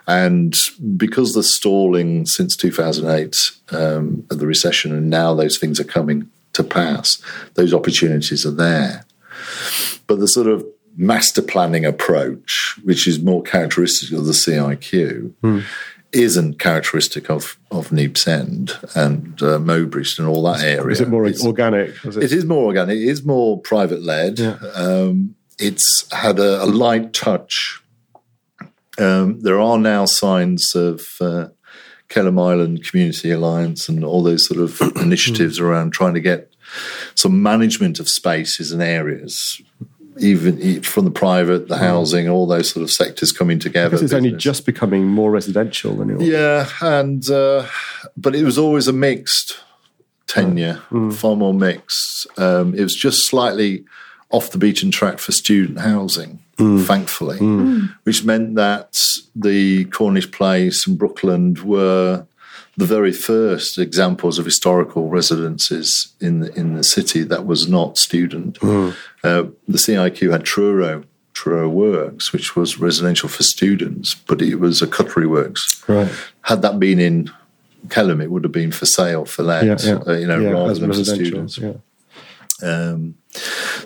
[0.08, 0.56] And
[0.96, 3.36] because the stalling since 2008
[3.70, 7.22] um, of the recession, and now those things are coming to pass,
[7.54, 9.04] those opportunities are there.
[10.10, 15.64] But the sort of master planning approach, which is more characteristic of the CIQ,
[16.10, 20.88] isn't characteristic of, of Neepsend and uh, Mowbridge and all that area.
[20.88, 21.90] Is it more It's- organic?
[22.04, 22.16] It?
[22.16, 22.96] it is more organic.
[22.96, 24.40] It is more private led.
[24.74, 27.80] Um, it's had a, a light touch.
[28.98, 31.50] Um, there are now signs of uh,
[32.08, 36.48] Kelham Island Community Alliance and all those sort of initiatives around trying to get
[37.14, 39.60] some management of spaces and areas,
[40.20, 41.84] even from the private, the hmm.
[41.84, 43.90] housing, all those sort of sectors coming together.
[43.90, 46.28] Because it's only just becoming more residential than it was.
[46.28, 47.66] Yeah, and uh,
[48.16, 49.58] but it was always a mixed
[50.26, 51.08] tenure, hmm.
[51.08, 51.10] Hmm.
[51.10, 52.26] far more mixed.
[52.38, 53.84] Um, it was just slightly
[54.30, 57.38] off the beaten track for student housing, thankfully,
[58.04, 59.04] which meant that
[59.34, 62.26] the Cornish Place and Brooklyn were
[62.76, 67.98] the very first examples of historical residences in the, in the city that was not
[67.98, 68.62] student.
[68.62, 71.04] Uh, the CIQ had Truro.
[71.32, 76.10] Truro Works, which was residential for students, but it was a cutlery works Right.
[76.42, 77.30] had that been in
[77.88, 79.98] Kelham, it would have been for sale, for let, Yeah, yeah.
[80.06, 81.56] Uh, you know, yeah, rather than for students.
[81.56, 81.74] Yeah.
[82.62, 83.14] Um,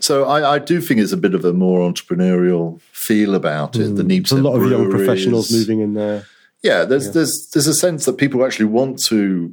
[0.00, 3.94] so I, I do think it's a bit of a more entrepreneurial feel about it.
[3.94, 6.26] The need There's a lot of young professionals moving in there.
[6.64, 9.52] Yeah, there's there's there's a sense that people actually want to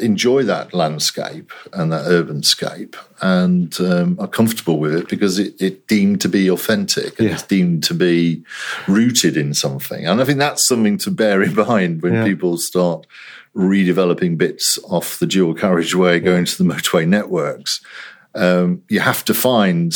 [0.00, 5.60] enjoy that landscape and that urban scape and um, are comfortable with it because it,
[5.60, 7.34] it deemed to be authentic and Yeah.
[7.34, 8.44] it's deemed to be
[8.86, 10.06] rooted in something.
[10.06, 12.24] And I think that's something to bear in mind when Yeah.
[12.24, 13.04] people start
[13.56, 17.80] redeveloping bits off the dual carriageway going to the motorway networks.
[18.36, 19.94] Um, you have to find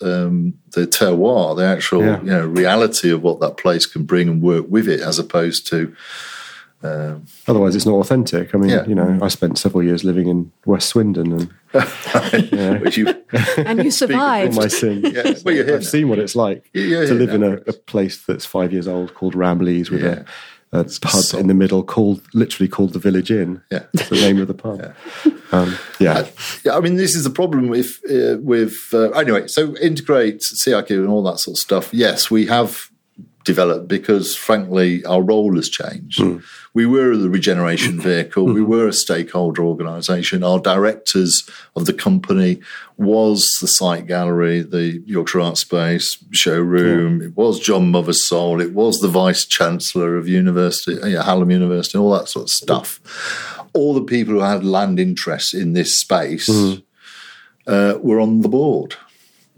[0.00, 2.20] um, the terroir, the actual Yeah.
[2.20, 5.66] you know reality of what that place can bring and work with it, as opposed
[5.68, 5.94] to
[7.46, 8.54] Otherwise, it's not authentic.
[8.54, 8.84] I mean, Yeah.
[8.86, 11.48] you know, I spent several years living in West Swindon, and
[12.82, 13.06] which you
[13.56, 14.56] And you survived.
[14.56, 15.02] my sin.
[15.04, 15.86] Yeah, well, you're here I've now.
[15.88, 18.88] seen what it's like you're to here live in a, a place that's five years
[18.88, 20.10] old called Ramleaze with Yeah.
[20.10, 20.24] a,
[20.72, 23.62] a pub so- in the middle called literally called the Village Inn.
[23.70, 23.84] Yeah.
[23.92, 24.94] It's the name of the pub.
[25.52, 26.26] Um, yeah.
[26.64, 29.48] Yeah, I mean, this is the problem with uh, with uh, anyway.
[29.48, 31.92] So integrate CIQ and all that sort of stuff.
[31.92, 32.90] Yes, we have
[33.44, 36.20] developed because, frankly, our role has changed.
[36.20, 36.38] Hmm.
[36.74, 38.44] We were the regeneration vehicle.
[38.44, 38.70] We hmm.
[38.70, 40.44] were a stakeholder organisation.
[40.44, 42.60] Our directors of the company
[42.96, 47.22] was the site gallery, the Yorkshire Art Space showroom.
[47.22, 48.62] It was John Mothersole.
[48.62, 53.00] It was the vice chancellor of university, yeah, Hallam University, all that sort of stuff
[53.74, 56.74] all the people who had land interests in this space hmm.
[57.66, 58.96] uh, were on the board.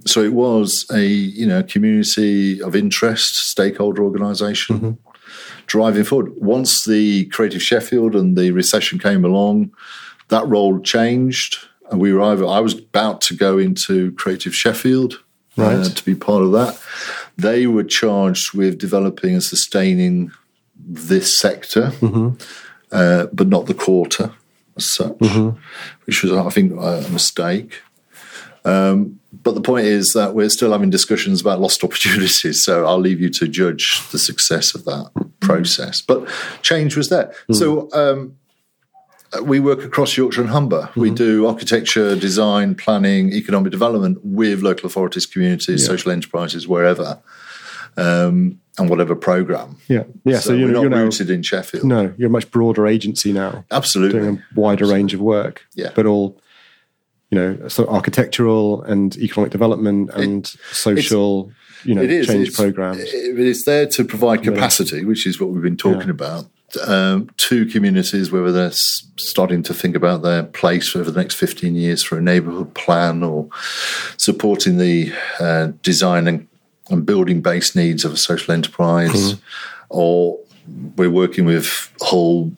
[0.07, 4.99] So it was a you know community of interest, stakeholder organisation
[5.67, 6.33] driving forward.
[6.37, 9.73] Once the Creative Sheffield and the recession came along,
[10.29, 11.59] that role changed,
[11.91, 15.15] and we were either I was about to go into Creative Sheffield
[15.59, 15.97] uh, Right.
[15.97, 16.79] to be part of that.
[17.37, 20.33] They were charged with developing and sustaining
[20.77, 21.93] this sector
[22.93, 24.33] uh, but not the quarter
[24.77, 25.17] as such,
[26.05, 27.81] which was, I think, a mistake.
[28.65, 32.65] Um, but the point is that we're still having discussions about lost opportunities.
[32.65, 36.01] So I'll leave you to judge the success of that process.
[36.01, 36.29] But
[36.63, 37.35] change was there.
[37.53, 38.37] So um,
[39.43, 40.89] we work across Yorkshire and Humber.
[40.97, 47.21] We do architecture, design, planning, economic development with local authorities, communities, social enterprises, wherever,
[47.97, 49.77] um, and whatever program.
[49.89, 50.05] Yeah.
[50.25, 50.39] Yeah.
[50.39, 51.85] So, So, you're, not you're now, rooted in Sheffield.
[51.85, 54.21] no, you're a much broader agency now, Absolutely.
[54.21, 55.65] doing a wider range of work.
[55.75, 55.91] Yeah.
[55.95, 56.41] But all,
[57.31, 61.51] you know, so architectural and economic development and social,
[61.85, 62.99] you know, It is change it's, programs.
[63.01, 66.47] it- it's there to provide capacity, which is what we've been talking about,
[66.87, 68.71] um, to communities, whether they're
[69.17, 73.23] starting to think about their place over the next 15 years for a neighbourhood plan
[73.23, 73.49] or
[74.17, 76.47] supporting the uh, design and,
[76.91, 79.37] and building base needs of a social enterprise,
[79.89, 80.39] or
[80.97, 82.53] we're working with Hull,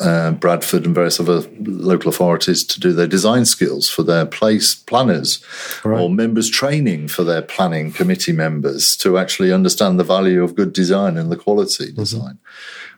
[0.00, 4.74] uh, Bradford, and various other local authorities to do their design skills for their place
[4.74, 5.44] planners,
[5.84, 10.72] or members training for their planning committee members to actually understand the value of good
[10.72, 12.38] design and the quality design.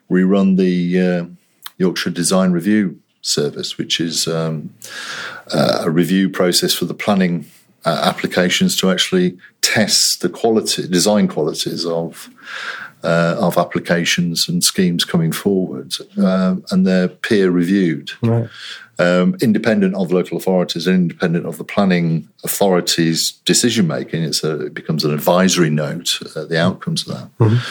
[0.09, 1.25] We run the uh,
[1.79, 4.75] Yorkshire Design Review Service, which is um,
[5.53, 7.47] uh, a review process for the planning
[7.85, 12.31] uh, applications to actually test the quality, design qualities of
[13.05, 18.49] uh, of applications and schemes coming forward, um, and they're peer reviewed, Right.
[18.99, 24.23] um, independent of local authorities and independent of the planning authorities' decision making.
[24.25, 27.63] It's a, it becomes an advisory note, uh, the outcomes of that.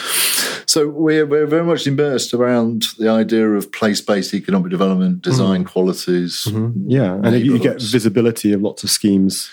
[0.66, 5.64] So we're, we're very much immersed around the idea of place based economic development, design
[5.64, 6.46] qualities.
[6.86, 7.20] Yeah.
[7.22, 9.50] And you, you get visibility of lots of schemes.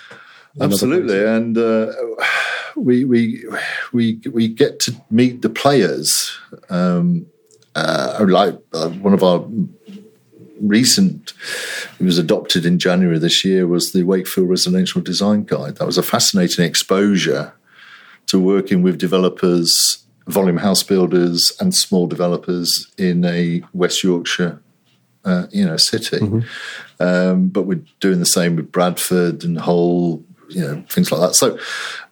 [0.60, 1.94] Absolutely, and uh,
[2.76, 3.44] we we
[3.94, 6.38] we we get to meet the players.
[6.70, 7.28] Um,
[7.76, 9.46] uh, like uh, one of our
[10.60, 11.34] recent,
[12.00, 15.78] it was adopted in January this year, was the Wakefield Residential Design Guide.
[15.78, 17.54] That was a fascinating exposure
[18.28, 24.62] to working with developers volume house builders and small developers in a West Yorkshire,
[25.26, 26.20] uh, you know, city.
[27.00, 31.36] Um, but we're doing the same with Bradford and Hull, you know, things like that.
[31.36, 31.58] So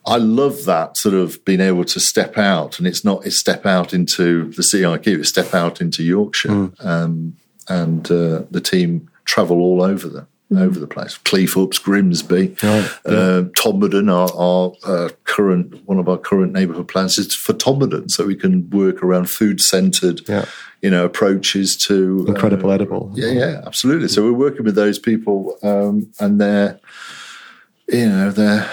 [0.06, 3.66] I love that sort of being able to step out, and it's not it's step
[3.66, 7.36] out into the CIQ, it's step out into Yorkshire, um,
[7.68, 10.26] and uh, the team travel all over the
[10.58, 11.16] over the place.
[11.20, 14.74] Cleethorpes, Grimsby, Right, uh, Todmorden, our, our
[15.06, 19.04] uh, current one of our current neighbourhood plans is for Todmorden, so we can work
[19.04, 20.46] around food centred, Yeah.
[20.82, 23.12] you know, approaches to uh, Incredible edible.
[23.14, 24.08] yeah, yeah, absolutely.
[24.08, 26.80] So we're working with those people, um, and they're,
[27.92, 28.70] you know, they're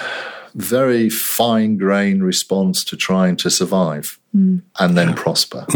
[0.54, 4.62] very fine grained response to trying to survive and
[4.98, 5.66] then prosper.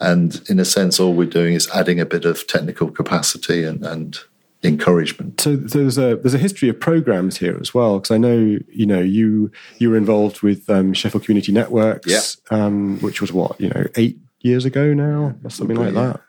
[0.00, 3.84] And in a sense, all we're doing is adding a bit of technical capacity and,
[3.86, 4.18] and
[4.62, 5.40] encouragement.
[5.40, 8.86] So there's a there's a history of programs here as well because I know you
[8.86, 12.20] know you you were involved with um, Sheffield Community Networks, Yeah.
[12.50, 16.12] um, which was what you know eight years ago now or something like Yeah.
[16.12, 16.20] that.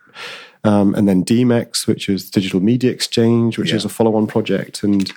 [0.64, 3.78] Um, and then DMEX, which is Digital Media Exchange, which Yeah.
[3.78, 5.12] is a follow-on project, and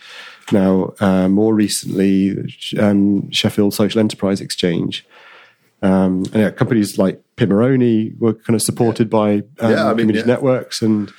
[0.53, 2.37] now uh, more recently
[2.79, 5.07] um, Sheffield Social Enterprise Exchange.
[5.83, 9.99] Um, and yeah, companies like Pimoroni were kind of supported by um, Yeah, I mean,
[10.09, 10.25] community yeah.
[10.27, 11.11] networks and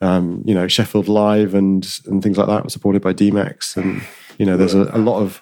[0.00, 4.02] um, you know Sheffield Live and and things like that were supported by DMEX and
[4.38, 5.40] you know there's a, a lot of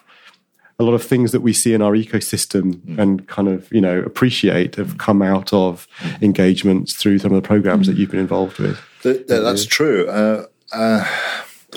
[0.79, 2.99] a lot of things that we see in our ecosystem Mm.
[2.99, 5.87] and kind of you know appreciate have come out of
[6.21, 8.79] engagements through some of the programs that you've been involved with.
[9.01, 10.07] That, that- that's true.
[10.07, 11.05] Uh, uh,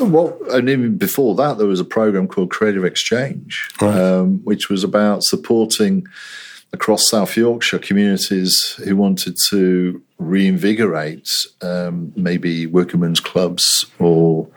[0.01, 4.85] well, and even before that, there was a program called Creative Exchange, um, which was
[4.85, 6.07] about supporting
[6.73, 14.49] across South Yorkshire communities who wanted to reinvigorate um, maybe workingmen's clubs or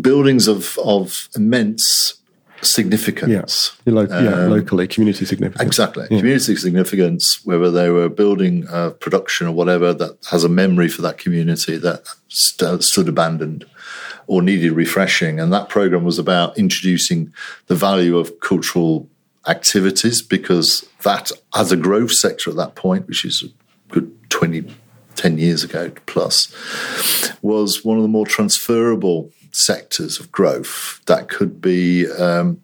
[0.00, 2.14] buildings of, of immense
[2.56, 3.72] Yeah, significance.
[3.86, 5.62] Lo- yeah locally community significance.
[5.66, 6.06] Exactly.
[6.08, 11.02] Community significance, whether they were building a production or whatever that has a memory for
[11.02, 13.64] that community that st- stood abandoned
[14.32, 15.38] or needed refreshing.
[15.38, 17.34] And that program was about introducing
[17.66, 19.06] the value of cultural
[19.46, 24.74] activities because that, as a growth sector at that point, which is a good 20,
[25.16, 26.50] 10 years ago plus,
[27.42, 32.58] was one of the more transferable sectors of growth that could be um,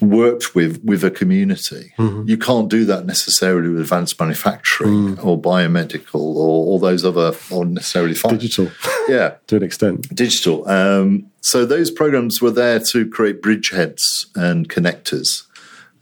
[0.00, 1.92] worked with with a community.
[1.98, 7.64] You can't do that necessarily with advanced manufacturing or biomedical or all those other or
[7.64, 8.70] necessarily fi- Digital
[9.08, 10.14] Yeah, to an extent.
[10.14, 10.68] digital.
[10.68, 15.44] Um, so those programs were there to create bridgeheads and connectors.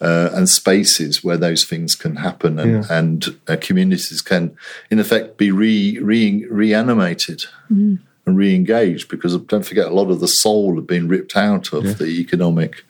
[0.00, 4.56] Uh, and spaces where those things can happen, and, and uh, communities can,
[4.92, 7.42] in effect, be re, re, reanimated
[8.28, 9.08] and re-engaged.
[9.08, 12.84] Because don't forget, a lot of the soul had been ripped out of the economic,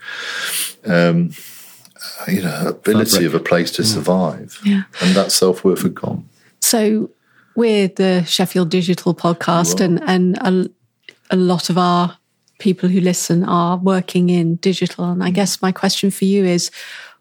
[0.84, 1.30] um,
[2.20, 4.82] uh, you know, ability of a place to survive, Yeah.
[5.00, 6.28] and that self worth had gone.
[6.60, 7.10] So
[7.54, 10.70] we're the Sheffield Digital podcast, and and a,
[11.30, 12.18] a lot of our
[12.58, 15.04] people who listen are working in digital.
[15.10, 16.70] And I guess my question for you is,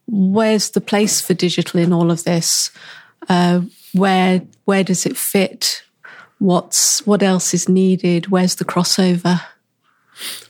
[0.08, 2.72] where's the place for digital in all of this?
[3.30, 3.62] Uh,
[3.94, 5.84] where where does it fit?
[6.40, 8.28] What's what else is needed?
[8.32, 9.42] Where's the crossover?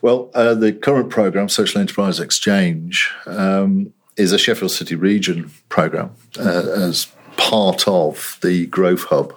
[0.02, 6.12] Well, uh, the current program, Social Enterprise Exchange, um, is a Sheffield City region program
[6.40, 9.34] uh, as part of the Growth Hub.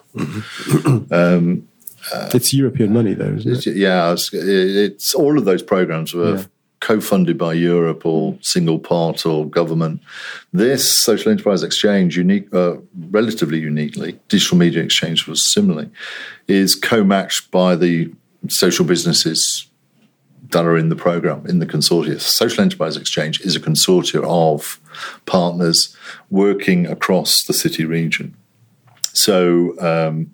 [2.35, 3.59] it's European money though, isn't it?
[3.67, 6.45] It's- yeah, it's, it's all of those programs were Yeah.
[6.81, 10.01] Co-funded by Europe or single part or government.
[10.53, 12.77] This social enterprise exchange, unique, uh,
[13.11, 15.91] relatively uniquely, digital media exchange was similarly,
[16.49, 18.11] is co-matched by the
[18.49, 19.67] social businesses
[20.51, 22.21] that are in the program in the consortia.
[22.21, 24.81] Social enterprise exchange is a consortia of
[25.27, 25.97] partners
[26.31, 28.35] working across the city region.
[29.13, 29.79] So.
[29.81, 30.33] Um,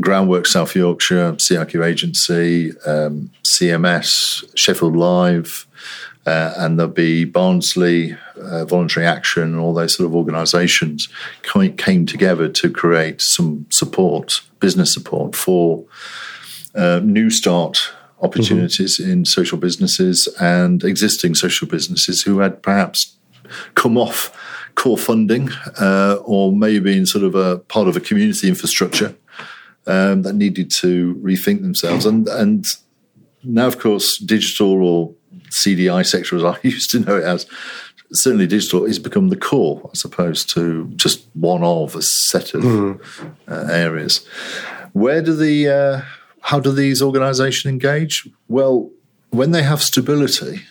[0.00, 5.66] Groundwork South Yorkshire, CIQ Agency, um, CMS, Sheffield Live,
[6.26, 11.08] uh, and there'll be Barnsley, uh, Voluntary Action, and all those sort of organisations
[11.42, 15.84] came, came together to create some support, business support for
[16.74, 23.16] uh, new start opportunities in social businesses and existing social businesses who had perhaps
[23.74, 24.36] come off
[24.74, 29.14] core funding uh, or maybe in sort of a part of a community infrastructure
[29.88, 32.06] um, that needed to rethink themselves.
[32.06, 32.66] And and
[33.42, 35.14] now, of course, digital or
[35.50, 37.46] CDI sector, as I used to know it as,
[38.12, 43.00] certainly digital has become the core, as opposed to just one of a set of
[43.48, 44.26] uh, areas.
[44.92, 46.02] Where do the uh,
[46.42, 48.28] how do these organisations engage?
[48.46, 48.90] Well,
[49.30, 50.62] when they have stability,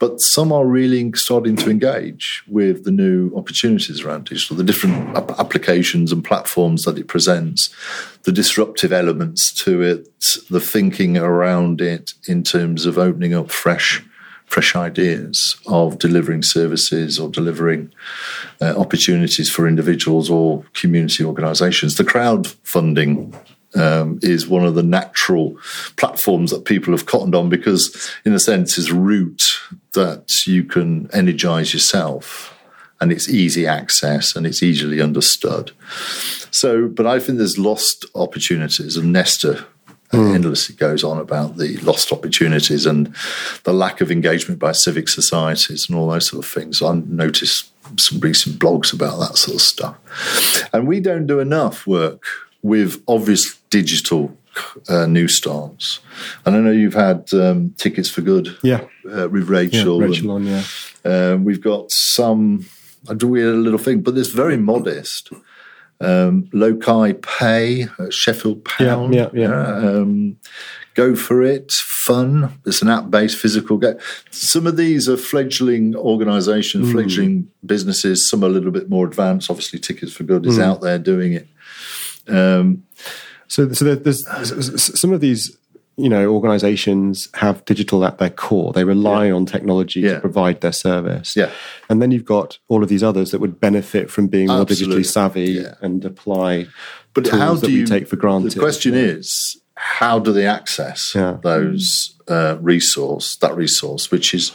[0.00, 5.16] but some are really starting to engage with the new opportunities around digital, the different
[5.16, 7.68] ap- applications and platforms that it presents,
[8.22, 10.08] the disruptive elements to it,
[10.48, 14.02] the thinking around it in terms of opening up fresh
[14.46, 17.92] fresh ideas of delivering services or delivering
[18.60, 21.94] uh, opportunities for individuals or community organizations.
[21.94, 23.32] The crowdfunding
[23.74, 25.56] um, is one of the natural
[25.96, 29.60] platforms that people have cottoned on because, in a sense, is a route
[29.92, 32.56] that you can energize yourself
[33.00, 35.72] and it's easy access and it's easily understood.
[36.50, 39.66] So, but I think there's lost opportunities, and Nesta
[40.12, 40.34] mm.
[40.34, 43.14] endlessly goes on about the lost opportunities and
[43.64, 46.82] the lack of engagement by civic societies and all those sort of things.
[46.82, 49.96] I noticed some recent blogs about that sort of stuff.
[50.72, 52.24] And we don't do enough work
[52.62, 54.36] with obvious digital
[54.88, 56.00] uh, new starts.
[56.44, 60.00] And I know you've had um, tickets for good, yeah, uh, with Rachel.
[60.00, 60.64] Yeah, Rachel and, on, yeah.
[61.04, 62.66] Uh, we've got some.
[63.08, 65.30] I do a little thing, but it's very modest.
[66.02, 69.14] Um, Loci Pay, uh, Sheffield Pound.
[69.14, 69.76] Yeah, yeah, yeah.
[69.76, 70.38] Um,
[70.94, 71.72] go for it.
[71.72, 72.58] Fun.
[72.66, 73.98] It's an app-based physical game.
[74.30, 76.92] Some of these are fledgling organisations, mm.
[76.92, 78.28] fledgling businesses.
[78.28, 79.50] Some are a little bit more advanced.
[79.50, 80.62] Obviously, Tickets for Good is mm.
[80.62, 81.48] out there doing it.
[82.28, 82.84] Um,
[83.50, 85.56] so, so there's, there's some of these
[85.96, 88.72] you know organizations have digital at their core.
[88.72, 89.32] They rely yeah.
[89.32, 90.14] on technology yeah.
[90.14, 91.34] to provide their service.
[91.34, 91.50] Yeah.
[91.88, 95.04] And then you've got all of these others that would benefit from being more digitally
[95.04, 95.74] savvy yeah.
[95.82, 96.68] and apply
[97.12, 98.52] but how do you take for granted.
[98.52, 104.52] The question is how do they access those uh, resource that resource which is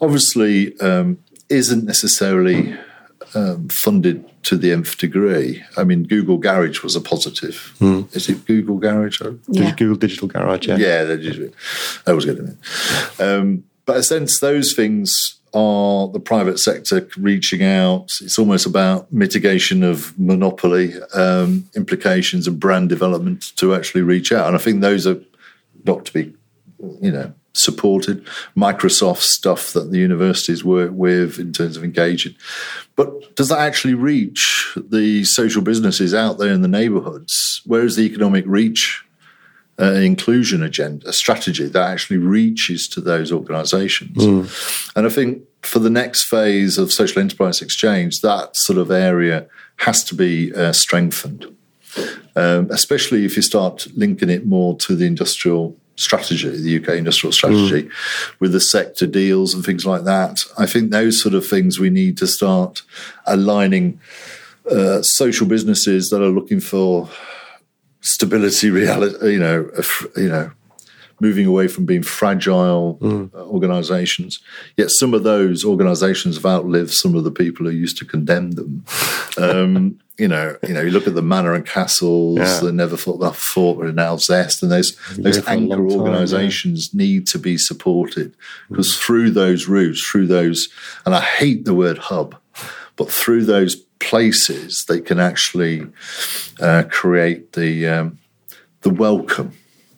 [0.00, 1.18] obviously um,
[1.48, 2.76] isn't necessarily
[3.36, 5.62] um, funded to the nth degree.
[5.76, 7.74] I mean, Google Garage was a positive.
[7.80, 8.14] Mm.
[8.16, 9.20] Is it Google Garage?
[9.48, 9.74] Yeah.
[9.74, 10.76] Google Digital Garage, yeah.
[10.76, 11.48] Yeah,
[12.06, 13.20] I was getting it.
[13.20, 18.12] Um, but a sense those things are the private sector reaching out.
[18.20, 24.46] It's almost about mitigation of monopoly um, implications and brand development to actually reach out.
[24.46, 25.20] And I think those are
[25.84, 26.34] not to be,
[27.00, 28.24] you know, supported.
[28.56, 32.34] Microsoft stuff that the universities work with in terms of engaging.
[32.94, 37.62] But does that actually reach the social businesses out there in the neighborhoods?
[37.66, 39.02] Where is the economic reach?
[39.78, 44.16] Uh, inclusion agenda, a strategy that actually reaches to those organizations.
[44.16, 44.92] Mm.
[44.96, 49.46] And I think for the next phase of social enterprise exchange, that sort of area
[49.76, 51.54] has to be uh, strengthened,
[52.34, 57.32] um, especially if you start linking it more to the industrial strategy, the UK industrial
[57.32, 57.92] strategy, mm.
[58.40, 60.44] with the sector deals and things like that.
[60.58, 62.82] I think those sort of things we need to start
[63.26, 64.00] aligning
[64.70, 67.08] uh, social businesses that are looking for
[68.00, 69.70] stability, reality, you know,
[70.16, 70.50] you know,
[71.20, 73.32] moving away from being fragile mm.
[73.34, 74.40] organizations.
[74.76, 78.52] Yet some of those organizations have outlived some of the people who used to condemn
[78.52, 78.84] them.
[79.38, 82.60] Um, you know, you know, you look at the manor and castles, yeah.
[82.60, 86.98] the never thought that fought were now zest, and those those anchor organisations yeah.
[86.98, 88.34] need to be supported
[88.68, 88.98] because mm.
[88.98, 90.68] through those routes, through those,
[91.04, 92.34] and I hate the word hub,
[92.96, 95.86] but through those places, they can actually
[96.60, 98.18] uh, create the um,
[98.80, 99.52] the welcome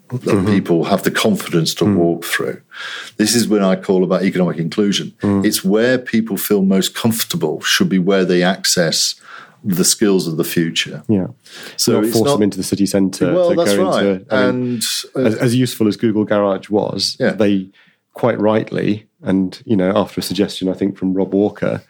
[0.09, 0.47] that mm-hmm.
[0.47, 1.95] people have the confidence to mm.
[1.95, 2.61] walk through.
[3.19, 5.12] This is when I call about economic inclusion.
[5.21, 5.45] Mm.
[5.45, 9.14] It's where people feel most comfortable should be where they access
[9.65, 11.03] the skills of the future.
[11.09, 11.29] Yeah.
[11.77, 14.05] So force not, them into the city centre well, to that's go right.
[14.05, 14.35] into.
[14.35, 14.83] I mean, and
[15.17, 17.33] uh, as, as, useful as Google Garage was, yeah.
[17.33, 17.69] they
[18.13, 21.83] quite rightly, and you know, after a suggestion I think from Rob Walker,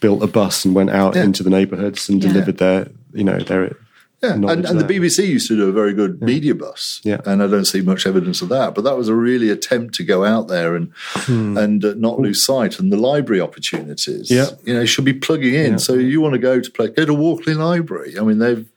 [0.00, 1.24] built a bus and went out yeah.
[1.24, 2.28] into the neighbourhoods and yeah.
[2.28, 3.76] delivered their, you know, their
[4.22, 6.26] yeah, and, and the BBC used to do a very good yeah.
[6.26, 7.20] media bus, yeah.
[7.26, 8.74] and I don't see much evidence of that.
[8.74, 11.56] But that was a really attempt to go out there and hmm.
[11.58, 12.78] and uh, not lose sight.
[12.78, 15.72] And the library opportunities, yeah, you know, should be plugging in.
[15.72, 15.76] Yeah.
[15.78, 18.18] So you want to go to play, go to Walkley Library.
[18.18, 18.68] I mean, they've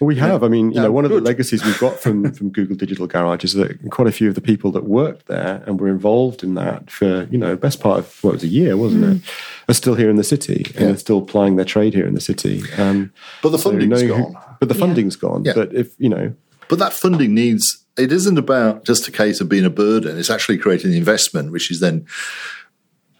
[0.00, 0.42] well, we have.
[0.42, 3.44] I mean, you know, one of the legacies we've got from from Google Digital Garage
[3.44, 6.54] is that quite a few of the people that worked there and were involved in
[6.54, 9.16] that for you know best part of what was a year, wasn't mm.
[9.16, 9.22] it?
[9.68, 12.20] Are still here in the city and are still plying their trade here in the
[12.20, 12.62] city.
[12.78, 14.32] Um, but the funding's so gone.
[14.32, 15.20] Who, but the funding's yeah.
[15.20, 15.44] gone.
[15.44, 15.52] Yeah.
[15.54, 16.34] But if you know,
[16.68, 17.76] but that funding needs.
[17.98, 20.16] It isn't about just a case of being a burden.
[20.16, 22.06] It's actually creating the investment, which is then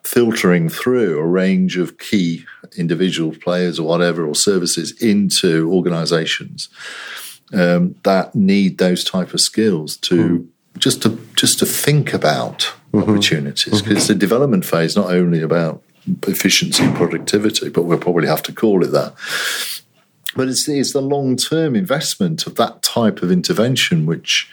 [0.04, 6.68] filtering through a range of key individual players or whatever or services into organizations
[7.52, 10.48] um, that need those type of skills to mm.
[10.78, 13.02] just to just to think about mm-hmm.
[13.02, 13.96] opportunities because mm-hmm.
[13.96, 15.82] it's a development phase not only about
[16.26, 19.14] efficiency and productivity but we'll probably have to call it that
[20.36, 24.48] but it's, it's the long term investment of that type of intervention which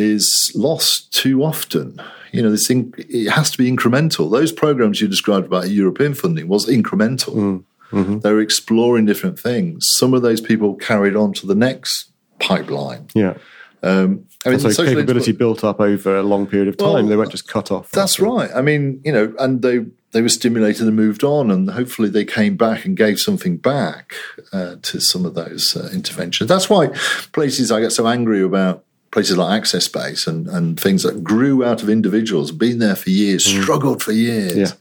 [0.00, 2.00] is lost too often.
[2.32, 4.30] You know, this thing it has to be incremental.
[4.30, 7.34] Those programs you described about European funding was incremental.
[7.34, 8.18] Mm, mm-hmm.
[8.20, 9.88] They were exploring different things.
[9.90, 13.08] Some of those people carried on to the next pipeline.
[13.14, 13.34] Yeah.
[13.82, 16.92] Um, I mean, so capability enterprise- built up over a long period of time.
[16.92, 17.90] Well, they weren't just cut off.
[17.90, 18.50] That's right.
[18.54, 22.24] I mean, you know, and they they were stimulated and moved on, and hopefully they
[22.24, 24.14] came back and gave something back
[24.52, 26.48] uh, to some of those uh, interventions.
[26.48, 26.88] That's why
[27.32, 31.64] places I get so angry about places like Access Space and and things that grew
[31.64, 34.72] out of individuals, been there for years, struggled for years, Yeah.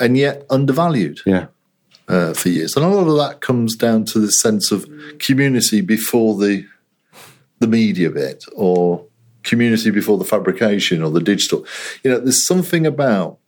[0.00, 1.46] and yet undervalued Yeah.
[2.08, 2.76] uh, for years.
[2.76, 6.64] And a lot of that comes down to the sense of community before the
[7.58, 9.04] the media bit, or
[9.42, 11.64] community before the fabrication or the digital.
[12.04, 13.38] You know, there's something about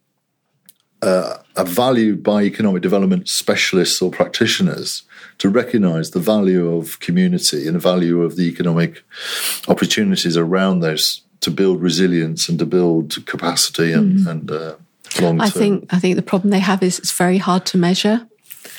[1.03, 5.03] uh, a value by economic development specialists or practitioners
[5.39, 9.03] to recognise the value of community and the value of the economic
[9.69, 14.27] opportunities around those to build resilience and to build capacity and, mm.
[14.27, 14.75] and uh,
[15.21, 15.41] long term.
[15.41, 18.27] I think I think the problem they have is it's very hard to measure,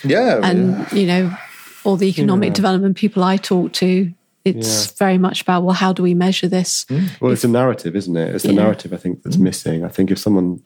[0.03, 0.95] yeah, and yeah.
[0.95, 1.37] you know,
[1.83, 4.91] all the economic development people I talk to, it's Yeah.
[4.97, 6.85] very much about well, how do we measure this?
[6.85, 7.21] Mm.
[7.21, 8.35] Well, it's a narrative, isn't it?
[8.35, 8.63] It's the Yeah.
[8.63, 9.41] narrative I think that's mm.
[9.41, 9.85] missing.
[9.85, 10.61] I think if someone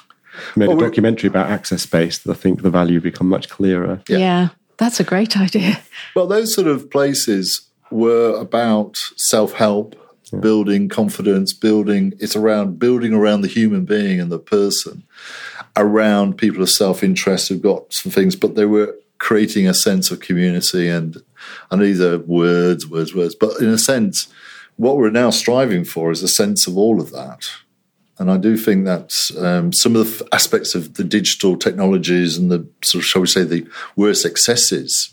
[0.56, 4.02] made Well, a documentary about access space, I think the value would become much clearer.
[4.10, 4.50] Yeah.
[4.80, 4.86] Yeah.
[4.86, 5.80] that's a great idea.
[6.15, 9.95] Well, those sort of places were about self help,
[10.39, 12.13] building confidence, building.
[12.19, 15.03] It's around building around the human being and the person,
[15.76, 20.11] around people of self interest who've got some things, but they were creating a sense
[20.11, 21.17] of community and
[21.71, 23.36] and these are words, words, words.
[23.36, 24.28] But in a sense,
[24.78, 27.49] what we're now striving for is a sense of all of that.
[28.20, 32.38] And I do think that um, some of the f- aspects of the digital technologies
[32.38, 35.09] and the sort of, shall we say, the worst excesses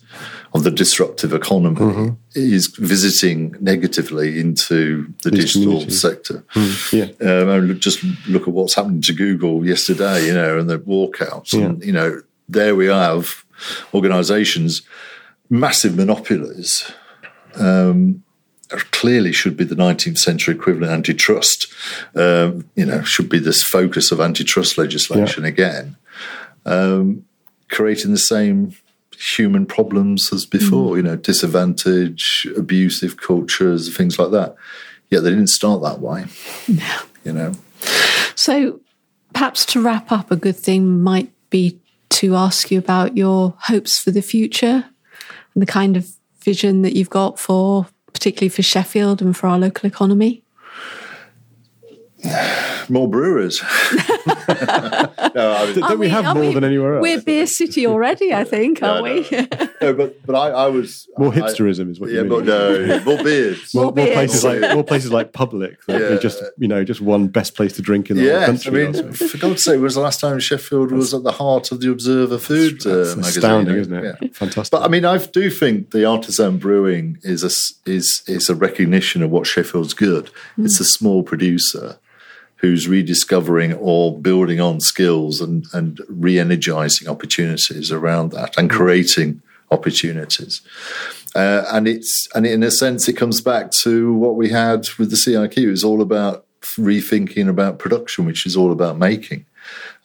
[0.52, 6.44] of the disruptive economy is visiting negatively into the digital sector.
[6.92, 7.08] Yeah.
[7.20, 10.78] Um, I mean, just look at what's happened to Google yesterday, you know, and the
[10.78, 11.54] walkouts.
[11.54, 13.44] And, you know, there we have
[13.94, 14.82] organizations,
[15.48, 16.90] massive monopolies,
[17.54, 18.24] um,
[18.92, 21.66] clearly should be the 19th century equivalent antitrust,
[22.14, 25.96] um, you know, should be this focus of antitrust legislation again,
[26.64, 27.24] um,
[27.68, 28.74] creating the same
[29.16, 34.56] human problems as before, you know, disadvantage, abusive cultures, things like that.
[35.10, 36.26] Yet they didn't start that way,
[37.24, 37.52] you know.
[38.34, 38.80] So,
[39.34, 41.78] perhaps to wrap up, a good thing might be
[42.10, 44.84] to ask you about your hopes for the future
[45.54, 47.86] and the kind of vision that you've got for,
[48.20, 50.42] particularly for Sheffield and for our local economy.
[52.88, 53.62] More brewers.
[53.64, 53.68] no,
[54.48, 57.02] I mean, Don't we have are more than anywhere else?
[57.02, 59.26] We're beer city already, I think, aren't we?
[59.80, 62.46] no, but but I, I was More I- hipsterism is what yeah, you but mean.
[62.46, 63.74] no, more beards.
[63.74, 64.60] More, More more places beers.
[64.62, 65.84] like more places like Public.
[65.86, 66.20] That they Yeah.
[66.20, 68.72] just you know just one best place to drink in the whole Yeah, I country.
[68.72, 69.30] mean, last week.
[69.30, 72.38] for God's sake, was the last time Sheffield was at the heart of the Observer
[72.38, 73.42] Food uh, That's magazine?
[73.42, 74.16] astounding, isn't it?
[74.20, 74.28] Yeah.
[74.32, 74.70] Fantastic.
[74.72, 78.54] But I mean, I do think the artisan brewing is a s- is is a
[78.54, 80.30] recognition of what Sheffield's good.
[80.58, 81.98] It's a small producer
[82.60, 90.60] who's rediscovering or building on skills and and re-energizing opportunities around that and creating opportunities.
[91.34, 95.10] Uh, and it's and in a sense, it comes back to what we had with
[95.10, 95.70] the CIQ.
[95.70, 99.46] It's all about rethinking about production, which is all about making.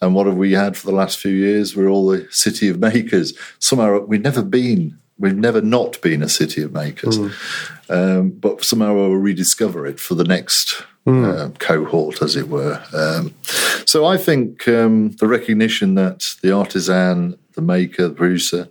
[0.01, 1.75] And what have we had for the last few years?
[1.75, 3.33] We're all the city of makers.
[3.59, 7.17] Somehow we've never been, we've never not been a city of makers.
[7.89, 12.81] Um, but somehow we'll rediscover it for the next uh, cohort, as it were.
[12.93, 13.33] Um,
[13.85, 18.69] so I think um, the recognition that the artisan, the maker, the producer,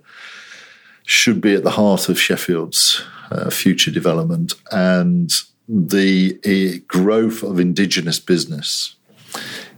[1.05, 5.31] should be at the heart of Sheffield's uh, future development and
[5.67, 8.95] the uh, growth of indigenous business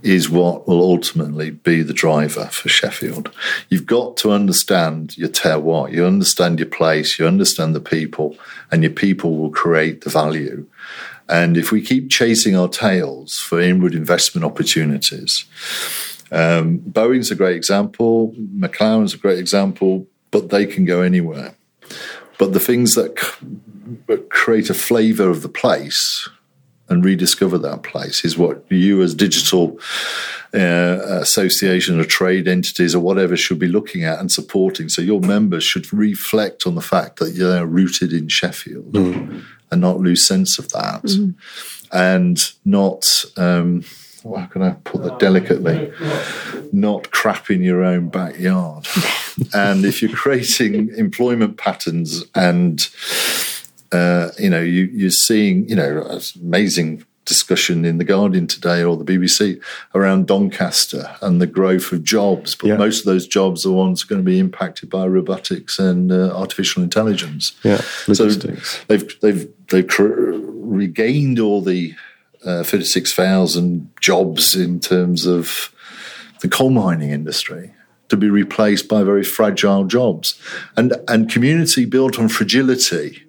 [0.03, 3.33] is what will ultimately be the driver for Sheffield.
[3.69, 8.37] You've got to understand your terroir, you understand your place, you understand the people,
[8.71, 10.65] and your people will create the value.
[11.29, 15.45] And if we keep chasing our tails for inward investment opportunities,
[16.31, 21.55] um, Boeing's a great example, McLaren's a great example, but they can go anywhere.
[22.37, 26.29] But the things that c- create a flavour of the place
[26.89, 29.79] and rediscover that place is what you, as digital
[30.53, 34.87] uh, association or trade entities or whatever, should be looking at and supporting.
[34.87, 38.95] So your members should reflect on the fact that you're rooted in Sheffield
[39.71, 41.03] and not lose sense of that,
[41.91, 43.25] and not.
[43.35, 43.83] Um,
[44.23, 45.93] how can I put that delicately?
[46.73, 48.85] Not crap in your own backyard.
[49.53, 52.89] and if you're creating employment patterns and
[53.91, 58.97] uh, you know, you, you're seeing, you know, amazing discussion in the Guardian today or
[58.97, 59.61] the BBC
[59.93, 62.77] around Doncaster and the growth of jobs, but Yeah.
[62.77, 66.81] most of those jobs are ones going to be impacted by robotics and uh, artificial
[66.81, 67.51] intelligence.
[67.63, 67.81] Yeah,
[68.13, 68.29] So
[68.87, 70.33] they've they've they've cr-
[70.81, 71.93] regained all the
[72.45, 75.71] uh, thirty six thousand jobs in terms of
[76.41, 77.73] the coal mining industry
[78.09, 80.39] to be replaced by very fragile jobs,
[80.77, 83.23] and and community built on fragility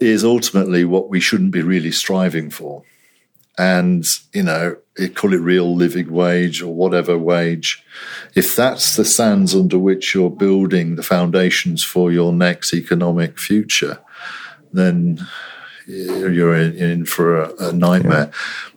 [0.00, 2.82] is ultimately what we shouldn't be really striving for.
[3.58, 7.82] And you know, it, call it real living wage or whatever wage.
[8.34, 13.98] If that's the sands under which you're building the foundations for your next economic future,
[14.72, 15.26] then
[15.86, 18.30] you're in, in for a, a nightmare.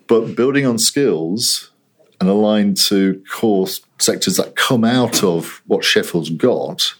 [0.07, 1.71] But building on skills
[2.19, 3.67] and aligned to core
[3.99, 6.95] sectors that come out of what Sheffield's got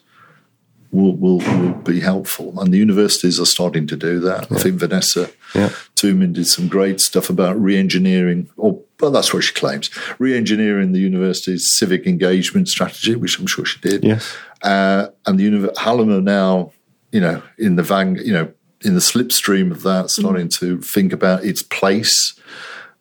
[0.91, 2.59] will, will, will be helpful.
[2.59, 4.51] And the universities are starting to do that.
[4.51, 5.69] I think Vanessa Yeah.
[5.95, 9.89] Toulmin did some great stuff about re-engineering, or well, that's what she claims,
[10.19, 14.33] re-engineering the university's civic engagement strategy, which I'm sure she did Yes.
[14.63, 16.71] uh, and the univ- Hallam are now,
[17.11, 18.51] you know, in the van, you know,
[18.83, 22.33] in the slipstream of that, starting to think about its place.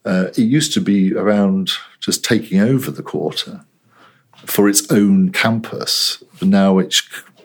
[0.05, 1.71] Uh, it used to be around
[2.01, 3.65] just taking over the quarter
[4.47, 7.03] for its own campus, but now it's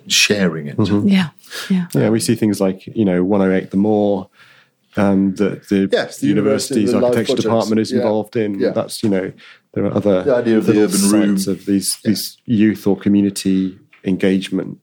[0.08, 0.76] sharing it.
[1.06, 1.30] Yeah.
[1.70, 1.88] Yeah.
[1.94, 4.30] Yeah, we see things like you know 108 the Moor,
[4.98, 7.44] um, that the, Yes, the the university's university, the architecture projects.
[7.44, 7.98] department is Yeah.
[7.98, 8.60] involved in.
[8.60, 8.70] Yeah.
[8.72, 9.32] That's you know
[9.74, 11.36] there are other The idea of the little urban room.
[11.48, 14.80] of these these youth or community engagement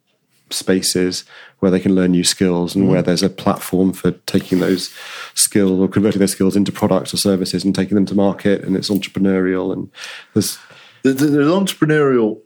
[0.51, 1.25] spaces
[1.61, 2.89] where they can learn new skills and Mm.
[2.91, 4.91] where there's a platform for taking those
[5.35, 8.77] skills or converting those skills into products or services and taking them to market and
[8.77, 9.89] it's entrepreneurial and
[10.35, 10.59] there's
[11.05, 12.39] The, the, the entrepreneurial,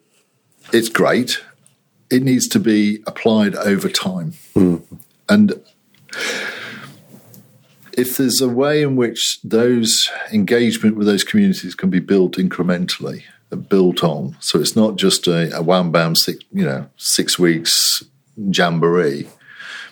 [0.72, 1.40] it's great.
[2.10, 4.34] It needs to be applied over time.
[4.54, 4.76] Hmm.
[5.28, 5.60] And
[7.96, 13.24] if there's a way in which those engagement with those communities can be built incrementally,
[13.68, 18.04] built on, so it's not just a, a wham bam six, you know, six weeks
[18.36, 19.26] jamboree,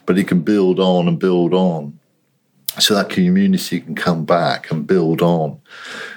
[0.07, 1.99] but it can build on and build on,
[2.79, 5.61] so that community can come back and build on,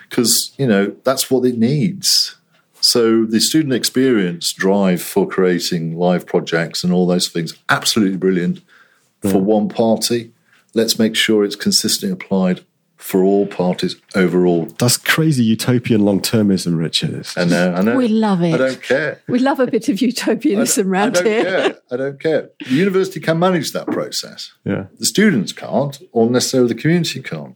[0.10, 2.37] because you know that's what it needs.
[2.82, 8.62] So the student experience drive for creating live projects and all those things, absolutely brilliant
[9.22, 10.32] for one party.
[10.74, 12.62] Let's make sure it's consistently applied
[12.96, 14.66] for all parties overall.
[14.80, 17.28] that's crazy utopian long termism, Richard.
[17.38, 17.96] I know, I know.
[17.96, 18.54] We love it.
[18.56, 19.22] I don't care.
[19.28, 21.44] We love a bit of utopianism I around don't here.
[21.44, 21.78] care.
[21.92, 22.50] I don't care.
[22.60, 24.52] The university can manage that process.
[24.66, 24.86] Yeah.
[24.98, 27.56] The students can't, or necessarily the community can't.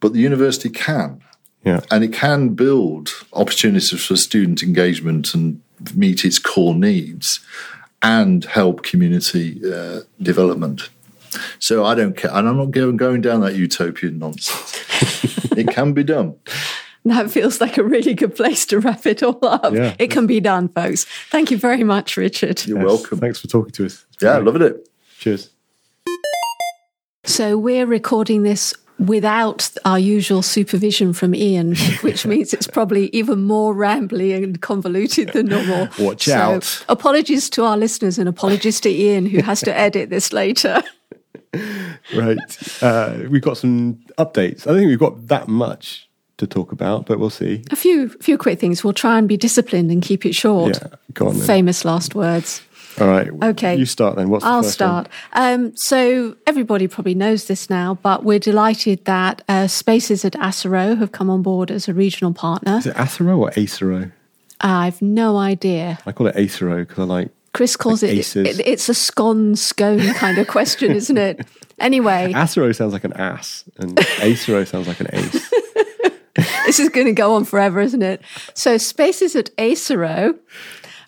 [0.00, 1.20] But the university can.
[1.64, 1.80] Yeah.
[1.90, 5.60] and it can build opportunities for student engagement and
[5.94, 7.40] meet its core needs
[8.02, 10.90] and help community uh, development.
[11.58, 15.50] So I don't care, and I'm not going, going down that utopian nonsense.
[15.56, 16.36] it can be done.
[17.06, 19.74] That feels like a really good place to wrap it all up.
[19.74, 19.94] Yeah.
[19.98, 21.04] It can be done, folks.
[21.30, 22.64] Thank you very much, Richard.
[22.66, 22.86] You're Yes.
[22.86, 23.18] welcome.
[23.18, 24.06] Thanks for talking to us.
[24.22, 24.88] Yeah, loving it.
[25.18, 25.50] Cheers.
[27.24, 33.42] So we're recording this without our usual supervision from Ian, which means it's probably even
[33.44, 35.88] more rambly and convoluted than normal.
[35.98, 36.84] Watch So, out.
[36.88, 40.82] Apologies to our listeners and apologies to Ian, who has to edit this later.
[42.14, 42.82] Right.
[42.82, 44.62] Uh, we've got some updates.
[44.66, 47.62] I don't think we've got that much to talk about, but we'll see.
[47.70, 48.82] A few, few quick things.
[48.82, 50.80] We'll try and be disciplined and keep it short.
[50.82, 51.46] Yeah, go on then.
[51.46, 52.60] Famous last words.
[53.00, 53.28] All right.
[53.42, 53.76] Okay.
[53.76, 54.28] You start then.
[54.28, 55.08] What's the I'll first start.
[55.32, 60.96] Um, so everybody probably knows this now, but we're delighted that uh, Spaces at Acero
[60.98, 62.76] have come on board as a regional partner.
[62.78, 64.12] Is it Acero or Acero?
[64.60, 65.98] I've no idea.
[66.06, 67.30] I call it Acero because I like.
[67.52, 68.58] Chris calls Like it, aces.
[68.60, 71.46] it- It's a scone scone kind of question, isn't it?
[71.78, 75.50] Anyway, Acero sounds like an ass, and Acero sounds like an ace.
[76.66, 78.22] this is going to go on forever, isn't it?
[78.54, 80.36] So Spaces at Acero,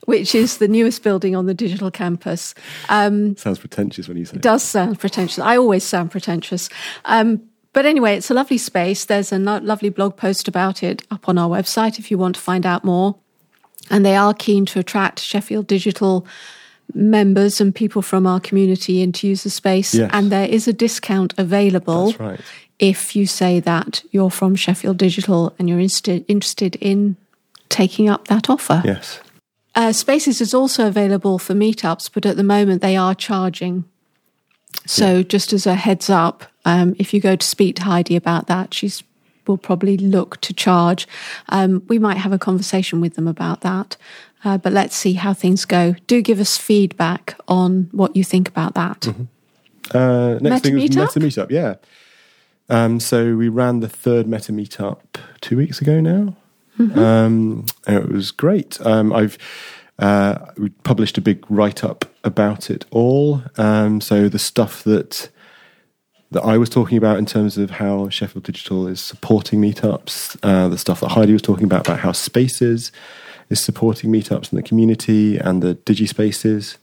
[0.06, 2.54] which is the newest building on the digital campus,
[2.88, 4.36] um, sounds pretentious when you say.
[4.36, 4.42] it.
[4.42, 5.38] does sound pretentious.
[5.38, 6.68] I always sound pretentious.
[7.04, 7.42] Um,
[7.72, 9.04] but anyway, it's a lovely space.
[9.04, 12.36] There's a no- lovely blog post about it up on our website if you want
[12.36, 13.16] to find out more.
[13.90, 16.26] And they are keen to attract Sheffield Digital
[16.94, 19.94] members and people from our community in to use the space.
[19.94, 20.10] Yes.
[20.12, 22.40] And there is a discount available That's right.
[22.78, 27.16] if you say that you're from Sheffield Digital and you're inst- interested in
[27.68, 28.82] taking up that offer.
[28.84, 29.20] Yes.
[29.76, 33.84] Uh, Spaces is also available for meetups, but at the moment they are charging.
[34.86, 38.46] So just as a heads up, um, if you go to speak to Heidi about
[38.46, 39.04] that, she's
[39.46, 41.06] will probably look to charge.
[41.50, 43.96] Um, we might have a conversation with them about that,
[44.44, 45.94] uh, but let's see how things go.
[46.06, 49.06] Do give us feedback on what you think about that.
[49.94, 51.16] Uh, next Meta thing was Meetup?
[51.16, 51.50] Meta Meetup.
[51.50, 51.74] Yeah.
[52.68, 54.98] Um, so we ran the third Meta meetup
[55.40, 56.34] two weeks ago now.
[56.78, 58.78] Um, and it was great.
[58.84, 59.38] Um, I've
[59.98, 63.42] uh, we published a big write up about it all.
[63.56, 65.30] Um, so the stuff that
[66.32, 70.68] that I was talking about in terms of how Sheffield Digital is supporting meetups, uh,
[70.68, 72.90] the stuff that Heidi was talking about about how Spaces
[73.48, 76.78] is supporting meetups in the community and the Digi Spaces.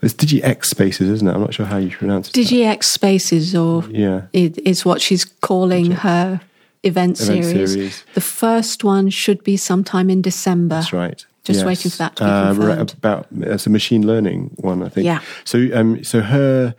[0.00, 1.32] It's DigiX Spaces, isn't it?
[1.32, 2.34] I'm not sure how you pronounce it.
[2.34, 4.22] DigiX Spaces, or Yeah.
[4.32, 6.40] is what she's calling her
[6.84, 7.72] event, Event series.
[7.72, 8.04] series.
[8.14, 10.76] The first one should be sometime in December.
[10.76, 11.24] That's right.
[11.44, 12.92] Just waiting for that to be Uh, confirmed.
[12.94, 15.04] about it's a machine learning one, I think.
[15.04, 15.20] Yeah.
[15.44, 16.74] So, um, so her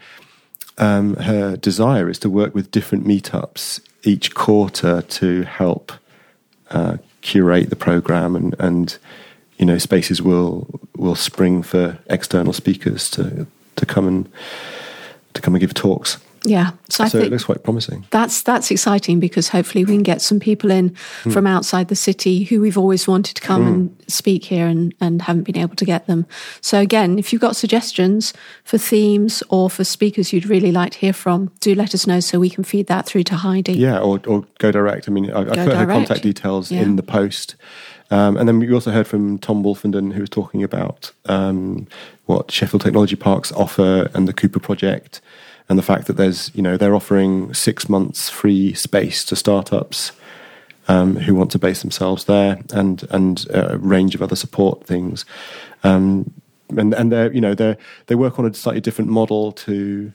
[0.78, 5.92] um, her desire is to work with different meetups each quarter to help
[6.72, 8.98] uh, curate the program, and and
[9.60, 13.46] you know spaces will will spring for external speakers to
[13.76, 14.30] to come and
[15.34, 16.18] to come and give talks.
[16.46, 16.72] Yeah.
[16.90, 18.06] So I so it looks quite promising.
[18.12, 21.32] that's that's exciting because hopefully we can get some people in Hmm.
[21.32, 25.22] from outside the city who we've always wanted to come and speak here and, and
[25.24, 26.26] haven't been able to get them.
[26.62, 28.34] So again, if you've got suggestions
[28.64, 32.20] for themes or for speakers you'd really like to hear from, do let us know
[32.20, 33.74] so we can feed that through to Heidi.
[33.74, 35.10] Yeah, or, or go direct.
[35.10, 36.82] I mean, I, I put her contact details Yeah.
[36.84, 37.56] in the post.
[38.12, 41.88] Um, and then we also heard from Tom Wolfenden, who was talking about um,
[42.28, 45.22] what Sheffield Technology Parks offer and the Cooper project,
[45.68, 50.12] and the fact that there's, you know, they're offering six months free space to startups
[50.88, 55.26] um, who want to base themselves there, and and a range of other support things.
[55.84, 56.34] Um,
[56.70, 60.14] and and they're you know they they work on a slightly different model to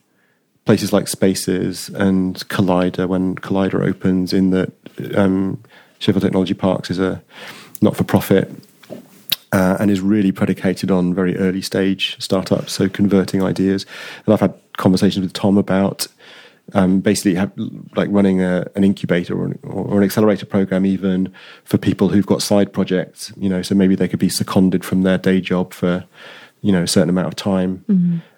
[0.64, 4.32] places like Spaces and Collider when Collider opens.
[4.32, 4.72] In that
[5.16, 5.62] um,
[5.98, 7.22] Sheffield Technology Parks is a
[7.82, 8.51] not for profit.
[9.53, 13.84] Uh, and is really predicated on very early stage startups, so converting ideas.
[14.24, 16.07] And I've had conversations with Tom about
[16.74, 17.53] um, basically have,
[17.96, 21.32] like running a, an incubator or an, or an accelerator program, even
[21.64, 23.32] for people who've got side projects.
[23.36, 26.05] You know, so maybe they could be seconded from their day job for
[26.62, 27.84] you know a certain amount of time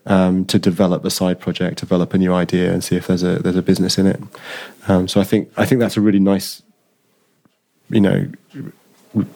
[0.07, 3.39] um, to develop a side project, develop a new idea, and see if there's a
[3.39, 4.21] there's a business in it.
[4.89, 6.63] Um, so I think I think that's a really nice,
[7.91, 8.31] you know,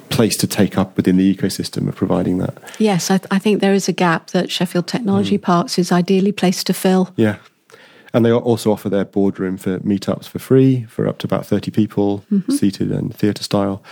[0.09, 2.57] place to take up within the ecosystem of providing that.
[2.79, 4.87] Yes, I, I think there is a gap that Sheffield.
[4.87, 7.13] Technology Parks is ideally placed to fill.
[7.17, 7.37] Yeah.
[8.15, 11.71] And they also offer their boardroom for meetups for free for up to about 30
[11.71, 13.83] people seated and theatre style.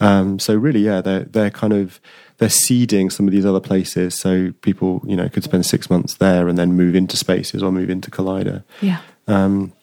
[0.00, 2.00] Um, so really, yeah, they're, they're kind of,
[2.38, 4.18] they're seeding some of these other places.
[4.18, 7.70] So people, you know, could spend six months there and then move into spaces or
[7.70, 8.64] move into Collider.
[8.80, 9.00] Yeah.
[9.26, 9.74] Um,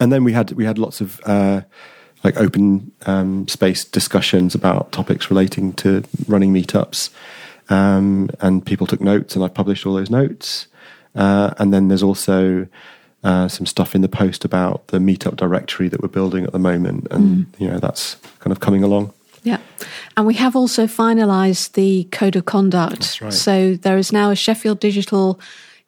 [0.00, 1.62] and then we had, we had lots of, uh,
[2.24, 7.10] like open um, space discussions about topics relating to running meetups.
[7.70, 10.66] Um, and people took notes, and I published all those notes.
[11.14, 12.66] Uh, and then there's also
[13.24, 16.58] uh, some stuff in the post about the meetup directory that we're building at the
[16.58, 19.12] moment, and you know that's kind of coming along.
[19.42, 19.58] Yeah.
[20.16, 23.00] And we have also finalised the code of conduct.
[23.00, 23.32] That's right.
[23.32, 25.40] So there is now a Sheffield Digital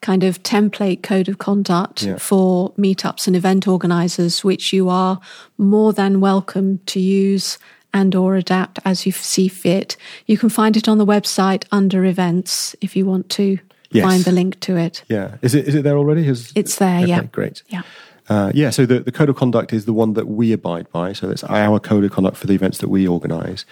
[0.03, 2.17] kind of template code of conduct Yeah.
[2.17, 5.21] for meetups and event organisers, which you are
[5.59, 7.59] more than welcome to use
[7.93, 9.97] and or adapt as you see fit.
[10.27, 13.59] You can find it on the website under events if you want to
[13.93, 14.05] Yes.
[14.05, 15.03] find the link to it.
[15.09, 16.23] Yeah, is it is it there already?
[16.25, 17.23] Has, It's there, okay, yeah.
[17.33, 17.63] great.
[17.69, 17.83] Yeah.
[18.29, 21.13] Uh, yeah, so the, the code of conduct is the one that we abide by.
[21.13, 23.65] So it's our code of conduct for the events that we organise.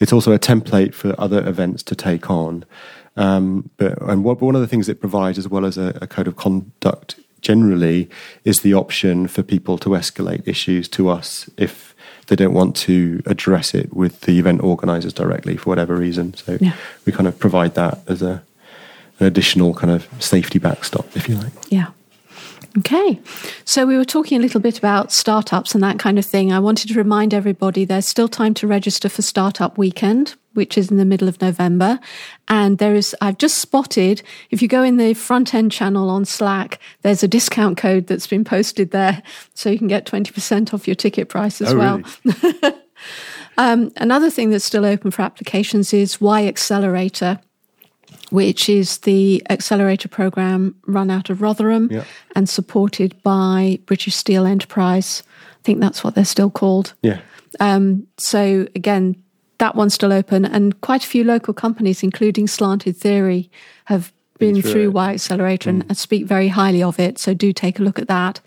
[0.00, 2.66] It's also a template for other events to take on.
[3.16, 6.06] Um, but and what, one of the things it provides, as well as a, a
[6.06, 8.08] code of conduct generally,
[8.44, 11.94] is the option for people to escalate issues to us if
[12.26, 16.34] they don't want to address it with the event organisers directly for whatever reason.
[16.34, 16.72] So Yeah.
[17.04, 18.42] we kind of provide that as a
[19.20, 21.52] an additional kind of safety backstop, if you like.
[21.68, 21.88] Yeah.
[22.78, 23.20] Okay.
[23.64, 26.52] So we were talking a little bit about startups and that kind of thing.
[26.52, 30.90] I wanted to remind everybody there's still time to register for Startup Weekend, which is
[30.90, 32.00] in the middle of November.
[32.48, 36.24] And there is, I've just spotted, if you go in the front end channel on
[36.24, 39.22] Slack, there's a discount code that's been posted there.
[39.54, 42.02] So you can get 20% off your ticket price as Oh, well.
[42.24, 42.74] really?
[43.56, 47.38] Um, another thing that's still open for applications is Y Accelerator,
[48.34, 52.04] which is the accelerator program run out of Rotherham Yeah.
[52.34, 55.22] and supported by British Steel Enterprise.
[55.60, 56.94] I think that's what they're still called.
[57.02, 57.20] Yeah.
[57.60, 59.16] Um, so again,
[59.58, 63.50] that one's still open, and quite a few local companies, including Slanted Theory,
[63.84, 64.90] have been, Been through, through.
[64.90, 64.94] Mm.
[64.94, 67.18] Y Accelerator and speak very highly of it.
[67.20, 68.40] So do take a look at that.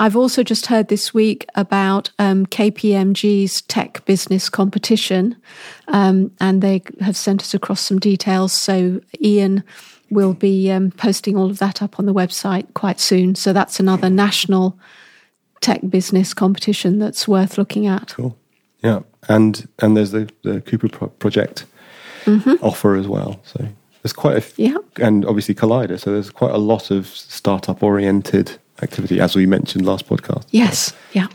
[0.00, 5.36] I've also just heard this week about um, KPMG's tech business competition,
[5.88, 8.52] um, and they have sent us across some details.
[8.52, 9.62] So Ian
[10.10, 13.34] will be um, posting all of that up on the website quite soon.
[13.34, 14.78] So that's another national
[15.60, 18.14] tech business competition that's worth looking at.
[18.14, 18.36] Cool.
[18.82, 21.66] Yeah, and and there's the the Cooper pro- project
[22.62, 23.40] offer as well.
[23.44, 23.66] So
[24.02, 24.76] there's quite a f- Yeah.
[24.96, 25.98] and obviously Collider.
[26.00, 30.46] So there's quite a lot of startup oriented activity, as we mentioned last podcast.
[30.50, 31.28] Yes, yeah.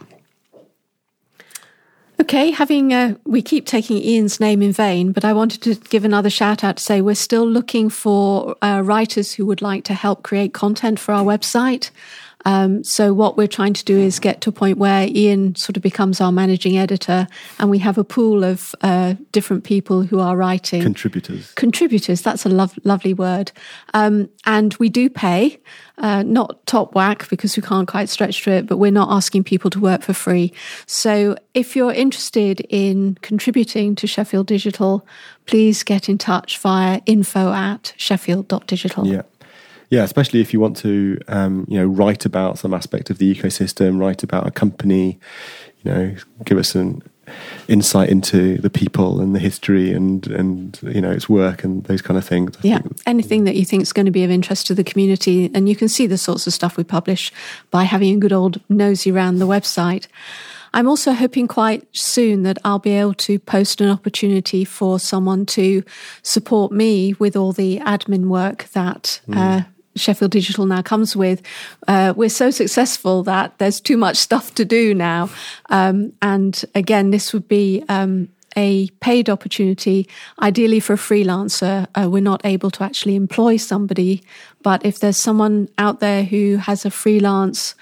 [2.22, 6.04] Okay, having uh, we keep taking Ian's name in vain, but I wanted to give
[6.04, 9.94] another shout out to say we're still looking for uh, writers who would like to
[9.94, 11.92] help create content for our website.
[12.50, 15.78] Um, so what we're trying to do is get to a point where Ian sort
[15.78, 17.28] of becomes our managing editor,
[17.60, 21.52] and we have a pool of uh, different people who are writing Contributors.
[21.54, 22.22] contributors.
[22.24, 23.52] That's a lov- lovely word.
[23.94, 25.60] Um, and we do pay,
[26.00, 29.44] uh, not top whack because we can't quite stretch to it, but we're not asking
[29.44, 30.52] people to work for free.
[30.88, 35.06] So if you're interested in contributing to Sheffield Digital,
[35.46, 39.06] please get in touch via info at sheffield.digital.
[39.06, 39.22] Yeah.
[39.90, 43.34] Yeah, especially if you want to, um, you know, write about some aspect of the
[43.34, 45.20] ecosystem, write about a company,
[45.84, 46.16] you know,
[46.46, 47.02] give us an
[47.68, 52.02] insight into the people and the history and and you know its work and those
[52.02, 52.56] kind of things.
[52.58, 54.84] I Yeah, think- anything that you think is going to be of interest to the
[54.84, 55.50] community.
[55.54, 57.32] And you can see the sorts of stuff we publish
[57.72, 60.08] by having a good old nosy around the website.
[60.74, 65.46] I'm also hoping quite soon that I'll be able to post an opportunity for someone
[65.48, 65.84] to
[66.22, 69.62] support me with all the admin work that uh,
[70.00, 71.42] Sheffield Digital now comes with.
[71.88, 75.30] Uh, we're so successful that there's too much stuff to do now.
[75.70, 80.08] Um, and again, this would be um, a paid opportunity,
[80.42, 81.88] ideally for a freelancer.
[81.96, 84.24] Uh, we're not able to actually employ somebody,
[84.64, 87.76] but if there's someone out there who has a freelance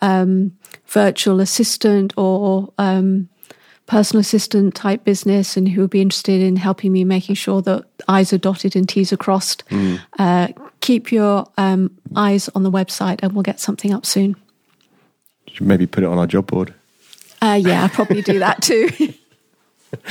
[0.00, 0.56] um,
[0.86, 3.28] virtual assistant or um,
[3.86, 7.84] personal assistant type business and who would be interested in helping me making sure that
[8.08, 9.64] I's are dotted and T's are crossed,
[10.18, 10.48] uh,
[10.82, 14.36] keep your um, eyes on the website and we'll get something up soon.
[15.48, 16.74] should maybe put it on our job board.
[17.40, 19.14] Uh, yeah, I'll probably do that too.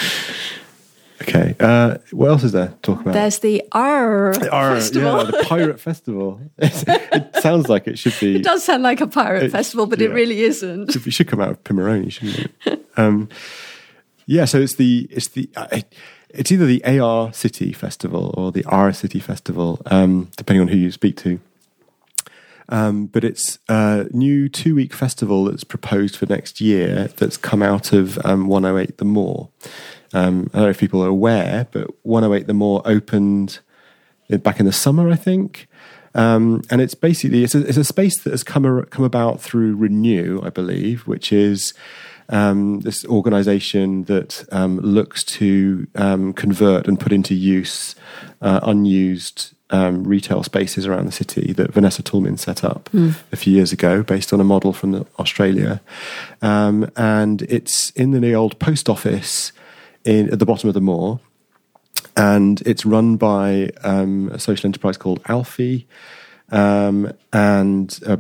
[1.22, 1.56] Okay.
[1.60, 3.14] Uh, what else is there to talk about?
[3.14, 5.18] There's the R festival.
[5.18, 6.42] Yeah, the pirate festival.
[6.58, 8.38] it sounds like it should be.
[8.38, 10.96] It does sound like a pirate It- festival, but it really isn't.
[10.96, 12.88] It should come out of Pimoroni, shouldn't it?
[12.98, 13.30] um,
[14.26, 15.82] yeah, so it's the it's the uh,
[16.34, 20.78] it's either the AR City Festival or the R City Festival, um, depending on who
[20.78, 21.40] you speak to.
[22.70, 27.62] Um, but it's a new two week festival that's proposed for next year that's come
[27.62, 29.50] out of um, 108 The Moor.
[30.14, 33.60] Um, I don't know if people are aware, but 108 The Moor opened
[34.30, 35.68] back in the summer, I think.
[36.14, 39.42] Um, and it's basically it's a, it's a space that has come ar- come about
[39.42, 41.74] through Renew, I believe, which is
[42.32, 47.96] um, this organisation that um, looks to um, convert and put into use
[48.42, 52.90] uh, unused um, retail spaces around the city that Vanessa Toulmin set up
[53.32, 55.82] a few years ago, based on a model from Australia.
[56.42, 59.52] Um, and it's in the old post office
[60.04, 61.20] in, at the bottom of the moor.
[62.18, 65.88] And it's run by um, a social enterprise called Alfie,
[66.52, 68.18] um, and uh,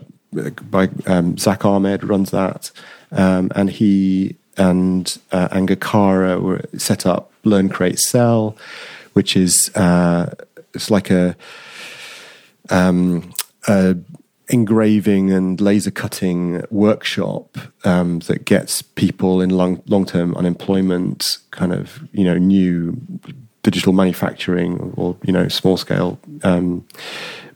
[0.70, 2.72] by um, Zach Ahmed runs that,
[3.12, 8.58] um, and he and uh, Angakara were set up Learn Create Sell,
[9.14, 10.34] which is uh,
[10.74, 11.36] it's like a,
[12.70, 13.34] um,
[13.68, 13.96] a
[14.50, 21.74] engraving and laser cutting workshop um, that gets people in long long term unemployment kind
[21.74, 22.98] of you know new
[23.64, 26.86] digital manufacturing or you know small scale um,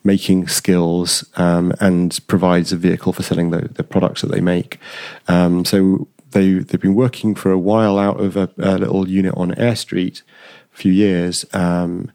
[0.06, 4.80] making skills um, and provides a vehicle for selling the, the products that they make.
[5.28, 9.34] Um, so they they've been working for a while out of a, a little unit
[9.36, 10.22] on Eyre Street,
[10.74, 11.46] a few years.
[11.54, 12.12] Um,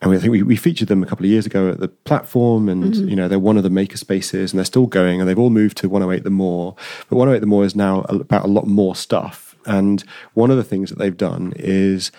[0.00, 1.88] and we, I think we, we featured them a couple of years ago at the
[1.88, 5.28] platform, and you know they're one of the maker spaces, and they're still going, and
[5.28, 6.74] they've all moved to 108 the Moor.
[7.08, 10.04] But 108 the Moor is now about a lot more stuff, and
[10.34, 12.10] one of the things that they've done is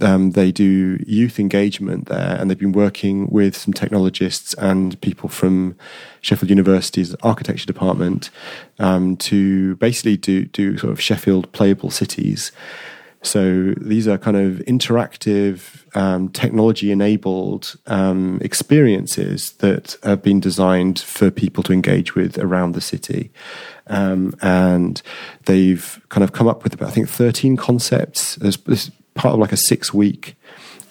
[0.00, 5.28] um, they do youth engagement there, and they've been working with some technologists and people
[5.28, 5.76] from
[6.20, 8.30] Sheffield University's architecture department
[8.78, 12.52] um, to basically do do sort of Sheffield playable cities.
[13.22, 21.00] So these are kind of interactive, um, technology enabled um, experiences that have been designed
[21.00, 23.32] for people to engage with around the city.
[23.88, 25.02] Um, and
[25.46, 28.36] they've kind of come up with about, I think, 13 concepts.
[29.18, 30.36] Part of like a six week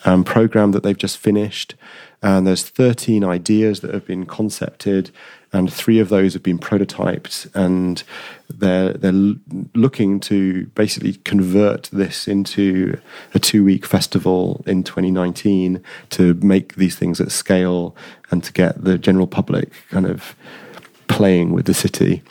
[0.05, 1.73] um, program that they've just finished.
[2.21, 5.11] And there's 13 ideas that have been concepted,
[5.53, 7.47] and three of those have been prototyped.
[7.55, 8.03] And
[8.49, 9.35] they're they're
[9.75, 12.99] looking to basically convert this into
[13.35, 17.95] a two week festival in 2019 to make these things at scale
[18.31, 20.35] and to get the general public kind of
[21.07, 22.23] playing with the city.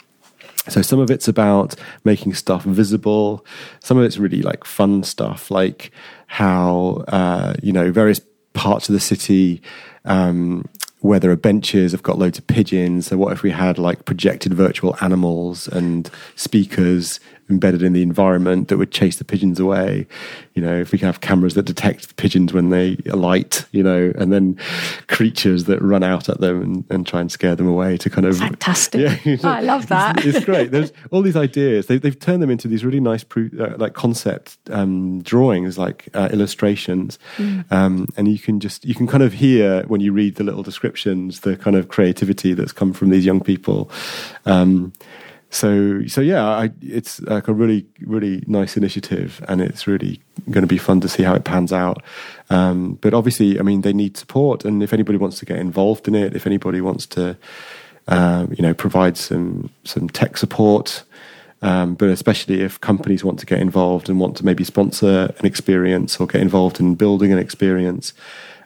[0.69, 3.45] So some of it's about making stuff visible.
[3.79, 5.91] Some of it's really like fun stuff, like
[6.27, 8.21] how uh, you know various
[8.53, 9.61] parts of the city
[10.05, 10.67] um,
[10.99, 13.07] where there are benches have got loads of pigeons.
[13.07, 17.19] So what if we had like projected virtual animals and speakers
[17.49, 20.07] embedded in the environment that would chase the pigeons away.
[20.53, 23.83] You know, if we can have cameras that detect the pigeons when they alight, you
[23.83, 24.57] know, and then
[25.07, 28.25] creatures that run out at them and, and try and scare them away to kind
[28.25, 28.97] of fantastic.
[29.27, 30.25] Yeah, oh, I love that.
[30.25, 30.71] It's, it's, great.
[30.71, 31.87] There's all these ideas.
[31.87, 36.07] They, have turned them into these really nice, pro, uh, like concept um, drawings, like
[36.13, 37.69] uh, illustrations, mm.
[37.71, 40.63] um, and you can just you can kind of hear when you read the little
[40.63, 43.89] descriptions the kind of creativity that's come from these young people.
[44.45, 44.93] Um,
[45.49, 50.61] so so yeah, I, it's like a really really nice initiative, and it's really going
[50.61, 52.03] to be fun to see how it pans out.
[52.49, 56.07] Um, but obviously, I mean, they need support, and if anybody wants to get involved
[56.07, 57.37] in it, if anybody wants to,
[58.07, 61.03] um, you know, provide some some tech support,
[61.61, 65.45] um, but especially if companies want to get involved and want to maybe sponsor an
[65.45, 68.13] experience or get involved in building an experience,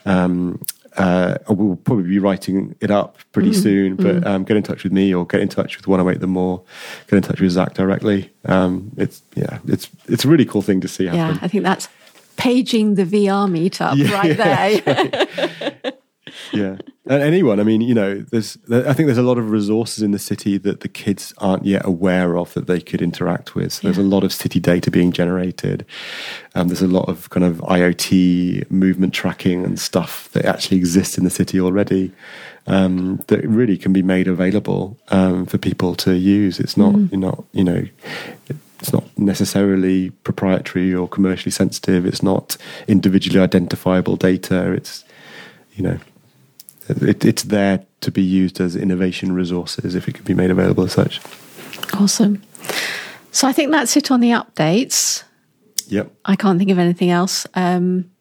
[0.05, 0.59] um,
[0.97, 3.55] uh, we'll probably be writing it up pretty mm.
[3.55, 3.95] soon.
[3.95, 4.25] But mm.
[4.25, 6.61] um, get in touch with me or get in touch with Wanna Make Them More.
[7.07, 8.31] Get in touch with Zach directly.
[8.45, 11.19] Um, it's yeah, it's it's a really cool thing to see happen.
[11.19, 11.87] Yeah, I think that's
[12.37, 15.81] paging the VR meetup yeah, right there.
[15.83, 15.97] Right.
[16.53, 16.77] yeah.
[17.07, 20.11] And anyone i mean you know there's i think there's a lot of resources in
[20.11, 23.73] the city that the kids aren't yet aware of that they could interact with.
[23.73, 25.85] So there's a lot of city data being generated.
[26.55, 31.17] Um, there's a lot of kind of iot movement tracking and stuff that actually exists
[31.17, 32.11] in the city already
[32.67, 36.59] um, that really can be made available um, for people to use.
[36.59, 37.11] It's not mm.
[37.11, 37.85] you're not you know
[38.79, 42.05] it's not necessarily proprietary or commercially sensitive.
[42.05, 42.57] It's not
[42.87, 44.71] individually identifiable data.
[44.73, 45.03] It's
[45.73, 45.99] you know
[46.91, 50.83] it, it's there to be used as innovation resources if it can be made available
[50.83, 51.21] as such.
[51.93, 52.41] Awesome.
[53.31, 55.23] So I think that's it on the updates.
[55.87, 56.11] Yep.
[56.25, 57.45] I can't think of anything else.
[57.53, 58.11] Um,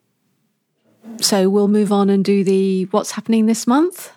[1.20, 4.12] so we'll move on and do the what's happening this month.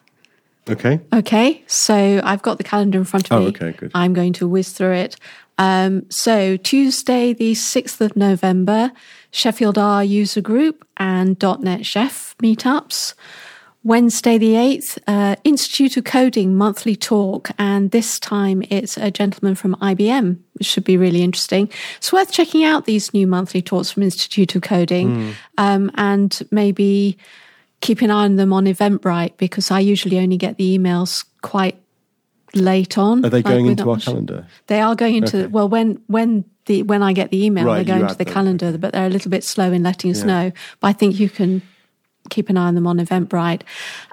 [0.69, 1.01] Okay.
[1.13, 1.63] Okay.
[1.67, 3.47] So I've got the calendar in front of oh, me.
[3.47, 3.91] Okay, good.
[3.93, 5.17] I'm going to whiz through it.
[5.57, 8.91] Um, so Tuesday, the 6th of November,
[9.31, 13.13] Sheffield R user group and .NET Sheff meetups.
[13.83, 17.51] Wednesday the 8th, uh, Institute of Coding monthly talk.
[17.59, 21.69] And this time it's a gentleman from IBM, which should be really interesting.
[21.97, 25.33] It's worth checking out these new monthly talks from Institute of Coding mm.
[25.57, 27.17] um, and maybe
[27.81, 31.77] keep an eye on them on Eventbrite because I usually only get the emails quite
[32.53, 33.25] late on.
[33.25, 34.47] Are they going like into our calendar?
[34.67, 35.47] They are going into, okay.
[35.47, 38.33] well, when, when, the, when I get the email, right, they're going to the them.
[38.33, 40.25] calendar, but they're a little bit slow in letting us yeah.
[40.25, 40.51] know.
[40.79, 41.61] But I think you can
[42.29, 43.61] keep an eye on them on Eventbrite.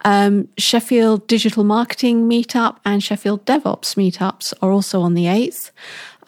[0.04, 5.70] Um, Sheffield Digital Marketing Meetup and Sheffield DevOps Meetups are also on the 8th.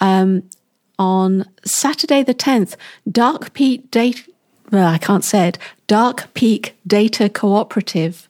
[0.00, 0.44] Um,
[0.98, 2.76] on Saturday the 10th,
[3.10, 4.22] Dark Peak Data,
[4.70, 8.28] well, I can't say it, Dark Peak Data Cooperative.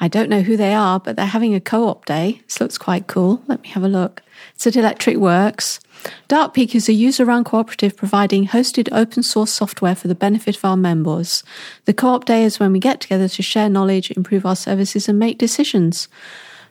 [0.00, 2.40] I don't know who they are, but they're having a co op day.
[2.46, 3.42] This looks quite cool.
[3.46, 4.22] Let me have a look.
[4.54, 5.80] It's at Electric Works.
[6.28, 10.56] Dark Peak is a user run cooperative providing hosted open source software for the benefit
[10.56, 11.44] of our members.
[11.84, 15.08] The co op day is when we get together to share knowledge, improve our services,
[15.08, 16.08] and make decisions.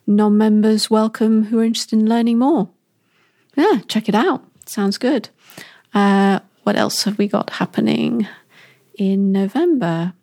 [0.05, 2.69] Non members welcome who are interested in learning more.
[3.55, 4.43] Yeah, check it out.
[4.65, 5.29] Sounds good.
[5.93, 8.27] Uh, what else have we got happening
[8.97, 10.13] in November?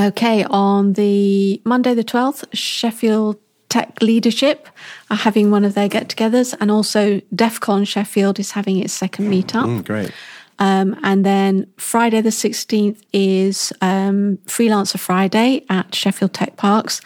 [0.00, 3.38] Okay, on the Monday the 12th, Sheffield
[3.68, 4.68] Tech Leadership
[5.10, 8.92] are having one of their get togethers, and also DEF CON Sheffield is having its
[8.92, 9.64] second meetup.
[9.64, 10.12] Mm, great.
[10.58, 17.00] Um, and then Friday the 16th is um, Freelancer Friday at Sheffield Tech Parks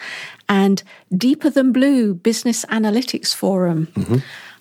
[0.49, 0.83] and
[1.15, 3.87] Deeper Than Blue Business Analytics Forum.
[3.93, 4.17] Mm-hmm.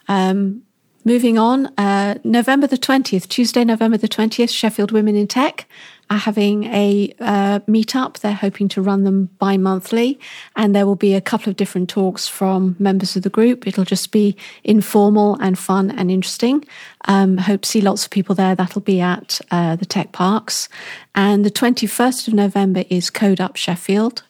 [0.09, 0.63] Um,
[1.05, 5.67] moving on, uh, November the 20th, Tuesday, November the 20th, Sheffield Women in Tech
[6.09, 8.19] are having a uh, meetup.
[8.19, 10.19] They're hoping to run them bi monthly,
[10.55, 13.67] and there will be a couple of different talks from members of the group.
[13.67, 16.65] It'll just be informal and fun and interesting.
[17.07, 18.55] Um, hope to see lots of people there.
[18.55, 20.69] That'll be at uh, the tech parks.
[21.15, 24.23] And the 21st of November is Code Up Sheffield.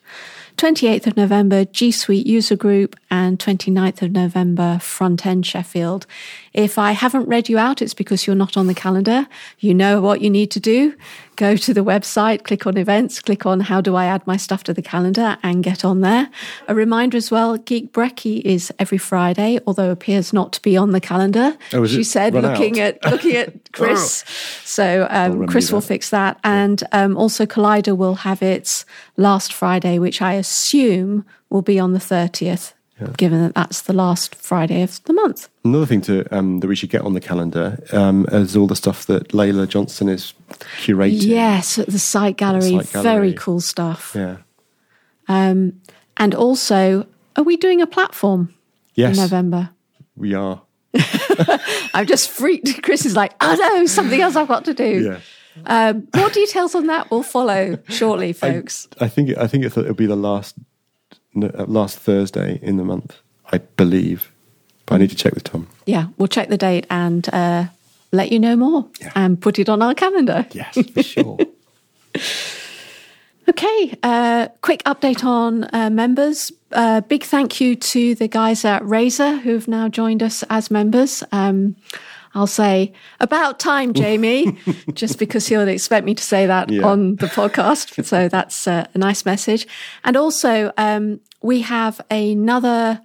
[0.56, 6.06] 28th of November, G Suite User Group, and 29th of November, Front End Sheffield.
[6.54, 9.28] If I haven't read you out, it's because you're not on the calendar.
[9.58, 10.94] You know what you need to do.
[11.36, 14.64] Go to the website, click on events, click on how do I add my stuff
[14.64, 16.30] to the calendar and get on there.
[16.66, 20.92] A reminder as well, Geek Brekkie is every Friday, although appears not to be on
[20.92, 21.56] the calendar.
[21.74, 22.96] Oh, she said, looking out?
[23.04, 24.24] at looking at Chris.
[24.64, 26.40] so um, Chris will fix that.
[26.42, 31.92] And um, also Collider will have its last Friday, which I assume will be on
[31.92, 32.72] the 30th
[33.16, 35.48] given that that's the last Friday of the month.
[35.64, 38.76] Another thing to um, that we should get on the calendar um, is all the
[38.76, 40.32] stuff that Layla Johnson is
[40.80, 41.26] curating.
[41.26, 44.12] Yes, at the site gallery, Site very cool stuff.
[44.14, 44.38] Yeah.
[45.28, 45.80] Um,
[46.16, 48.54] and also, are we doing a platform
[48.94, 49.70] Yes, in November?
[50.16, 50.62] we are.
[51.94, 52.82] I'm just freaked.
[52.82, 55.02] Chris is like, oh no, something else I've got to do.
[55.02, 55.20] Yeah.
[55.66, 58.88] Um, more details on that will follow shortly, folks.
[59.00, 60.54] I think I think it'll be the last
[61.36, 63.16] no, uh, last Thursday in the month,
[63.52, 64.32] I believe.
[64.86, 65.66] But I need to check with Tom.
[65.86, 67.66] yeah, we'll check the date and uh,
[68.12, 69.12] let you know more Yeah.
[69.14, 70.46] and put it on our calendar.
[70.52, 71.38] Yes, for sure.
[73.48, 76.50] Okay, uh, quick update on uh, members.
[76.72, 81.22] Uh, big thank you to the guys at Razor who've now joined us as members.
[81.30, 81.76] Um,
[82.36, 84.56] I'll say about time, Jamie,
[84.92, 86.86] just because he'll expect me to say that Yeah.
[86.86, 88.04] on the podcast.
[88.12, 89.66] So that's uh, a nice message.
[90.04, 93.00] And also, um, we have another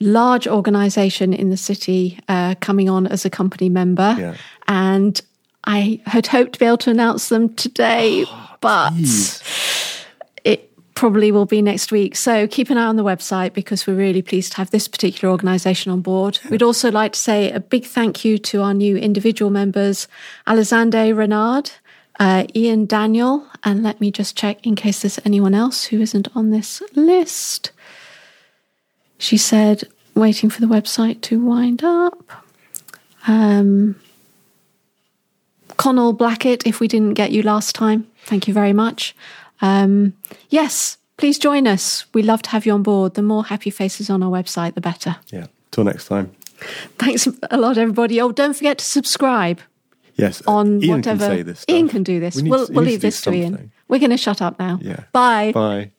[0.00, 4.14] large organization in the city uh, coming on as a company member.
[4.18, 4.34] Yeah.
[4.68, 5.20] And
[5.64, 8.24] I had hoped to be able to announce them today,
[8.60, 9.81] but it
[10.94, 12.16] probably will be next week.
[12.16, 15.30] So keep an eye on the website because we're really pleased to have this particular
[15.32, 16.38] organisation on board.
[16.50, 20.08] We'd also like to say a big thank you to our new individual members,
[20.46, 21.70] Alexander Renard,
[22.20, 26.28] uh, Ian Daniel, and let me just check in case there's anyone else who isn't
[26.36, 27.72] on this list.
[29.18, 29.84] She said,
[30.14, 32.44] waiting for the website to wind up.
[33.26, 33.96] Um,
[35.76, 39.16] Connell Blackett, if we didn't get you last time, thank you very much.
[39.62, 40.12] Um,
[40.50, 42.04] yes, please join us.
[42.12, 43.14] We love to have you on board.
[43.14, 45.16] The more happy faces on our website, the better.
[45.30, 45.46] yeah.
[45.70, 46.30] Till next time.
[46.98, 48.20] Thanks a lot, everybody.
[48.20, 49.60] Oh, don't forget to subscribe
[50.16, 50.42] Yes.
[50.46, 51.26] on Ian whatever.
[51.28, 51.74] Can say this stuff.
[51.74, 52.36] Ian can do this.
[52.36, 53.72] We need we'll to- we'll leave this to Ian.
[53.88, 54.78] We're going to shut up now.
[54.82, 55.04] Yeah.
[55.12, 55.52] Bye.
[55.52, 55.90] Bye.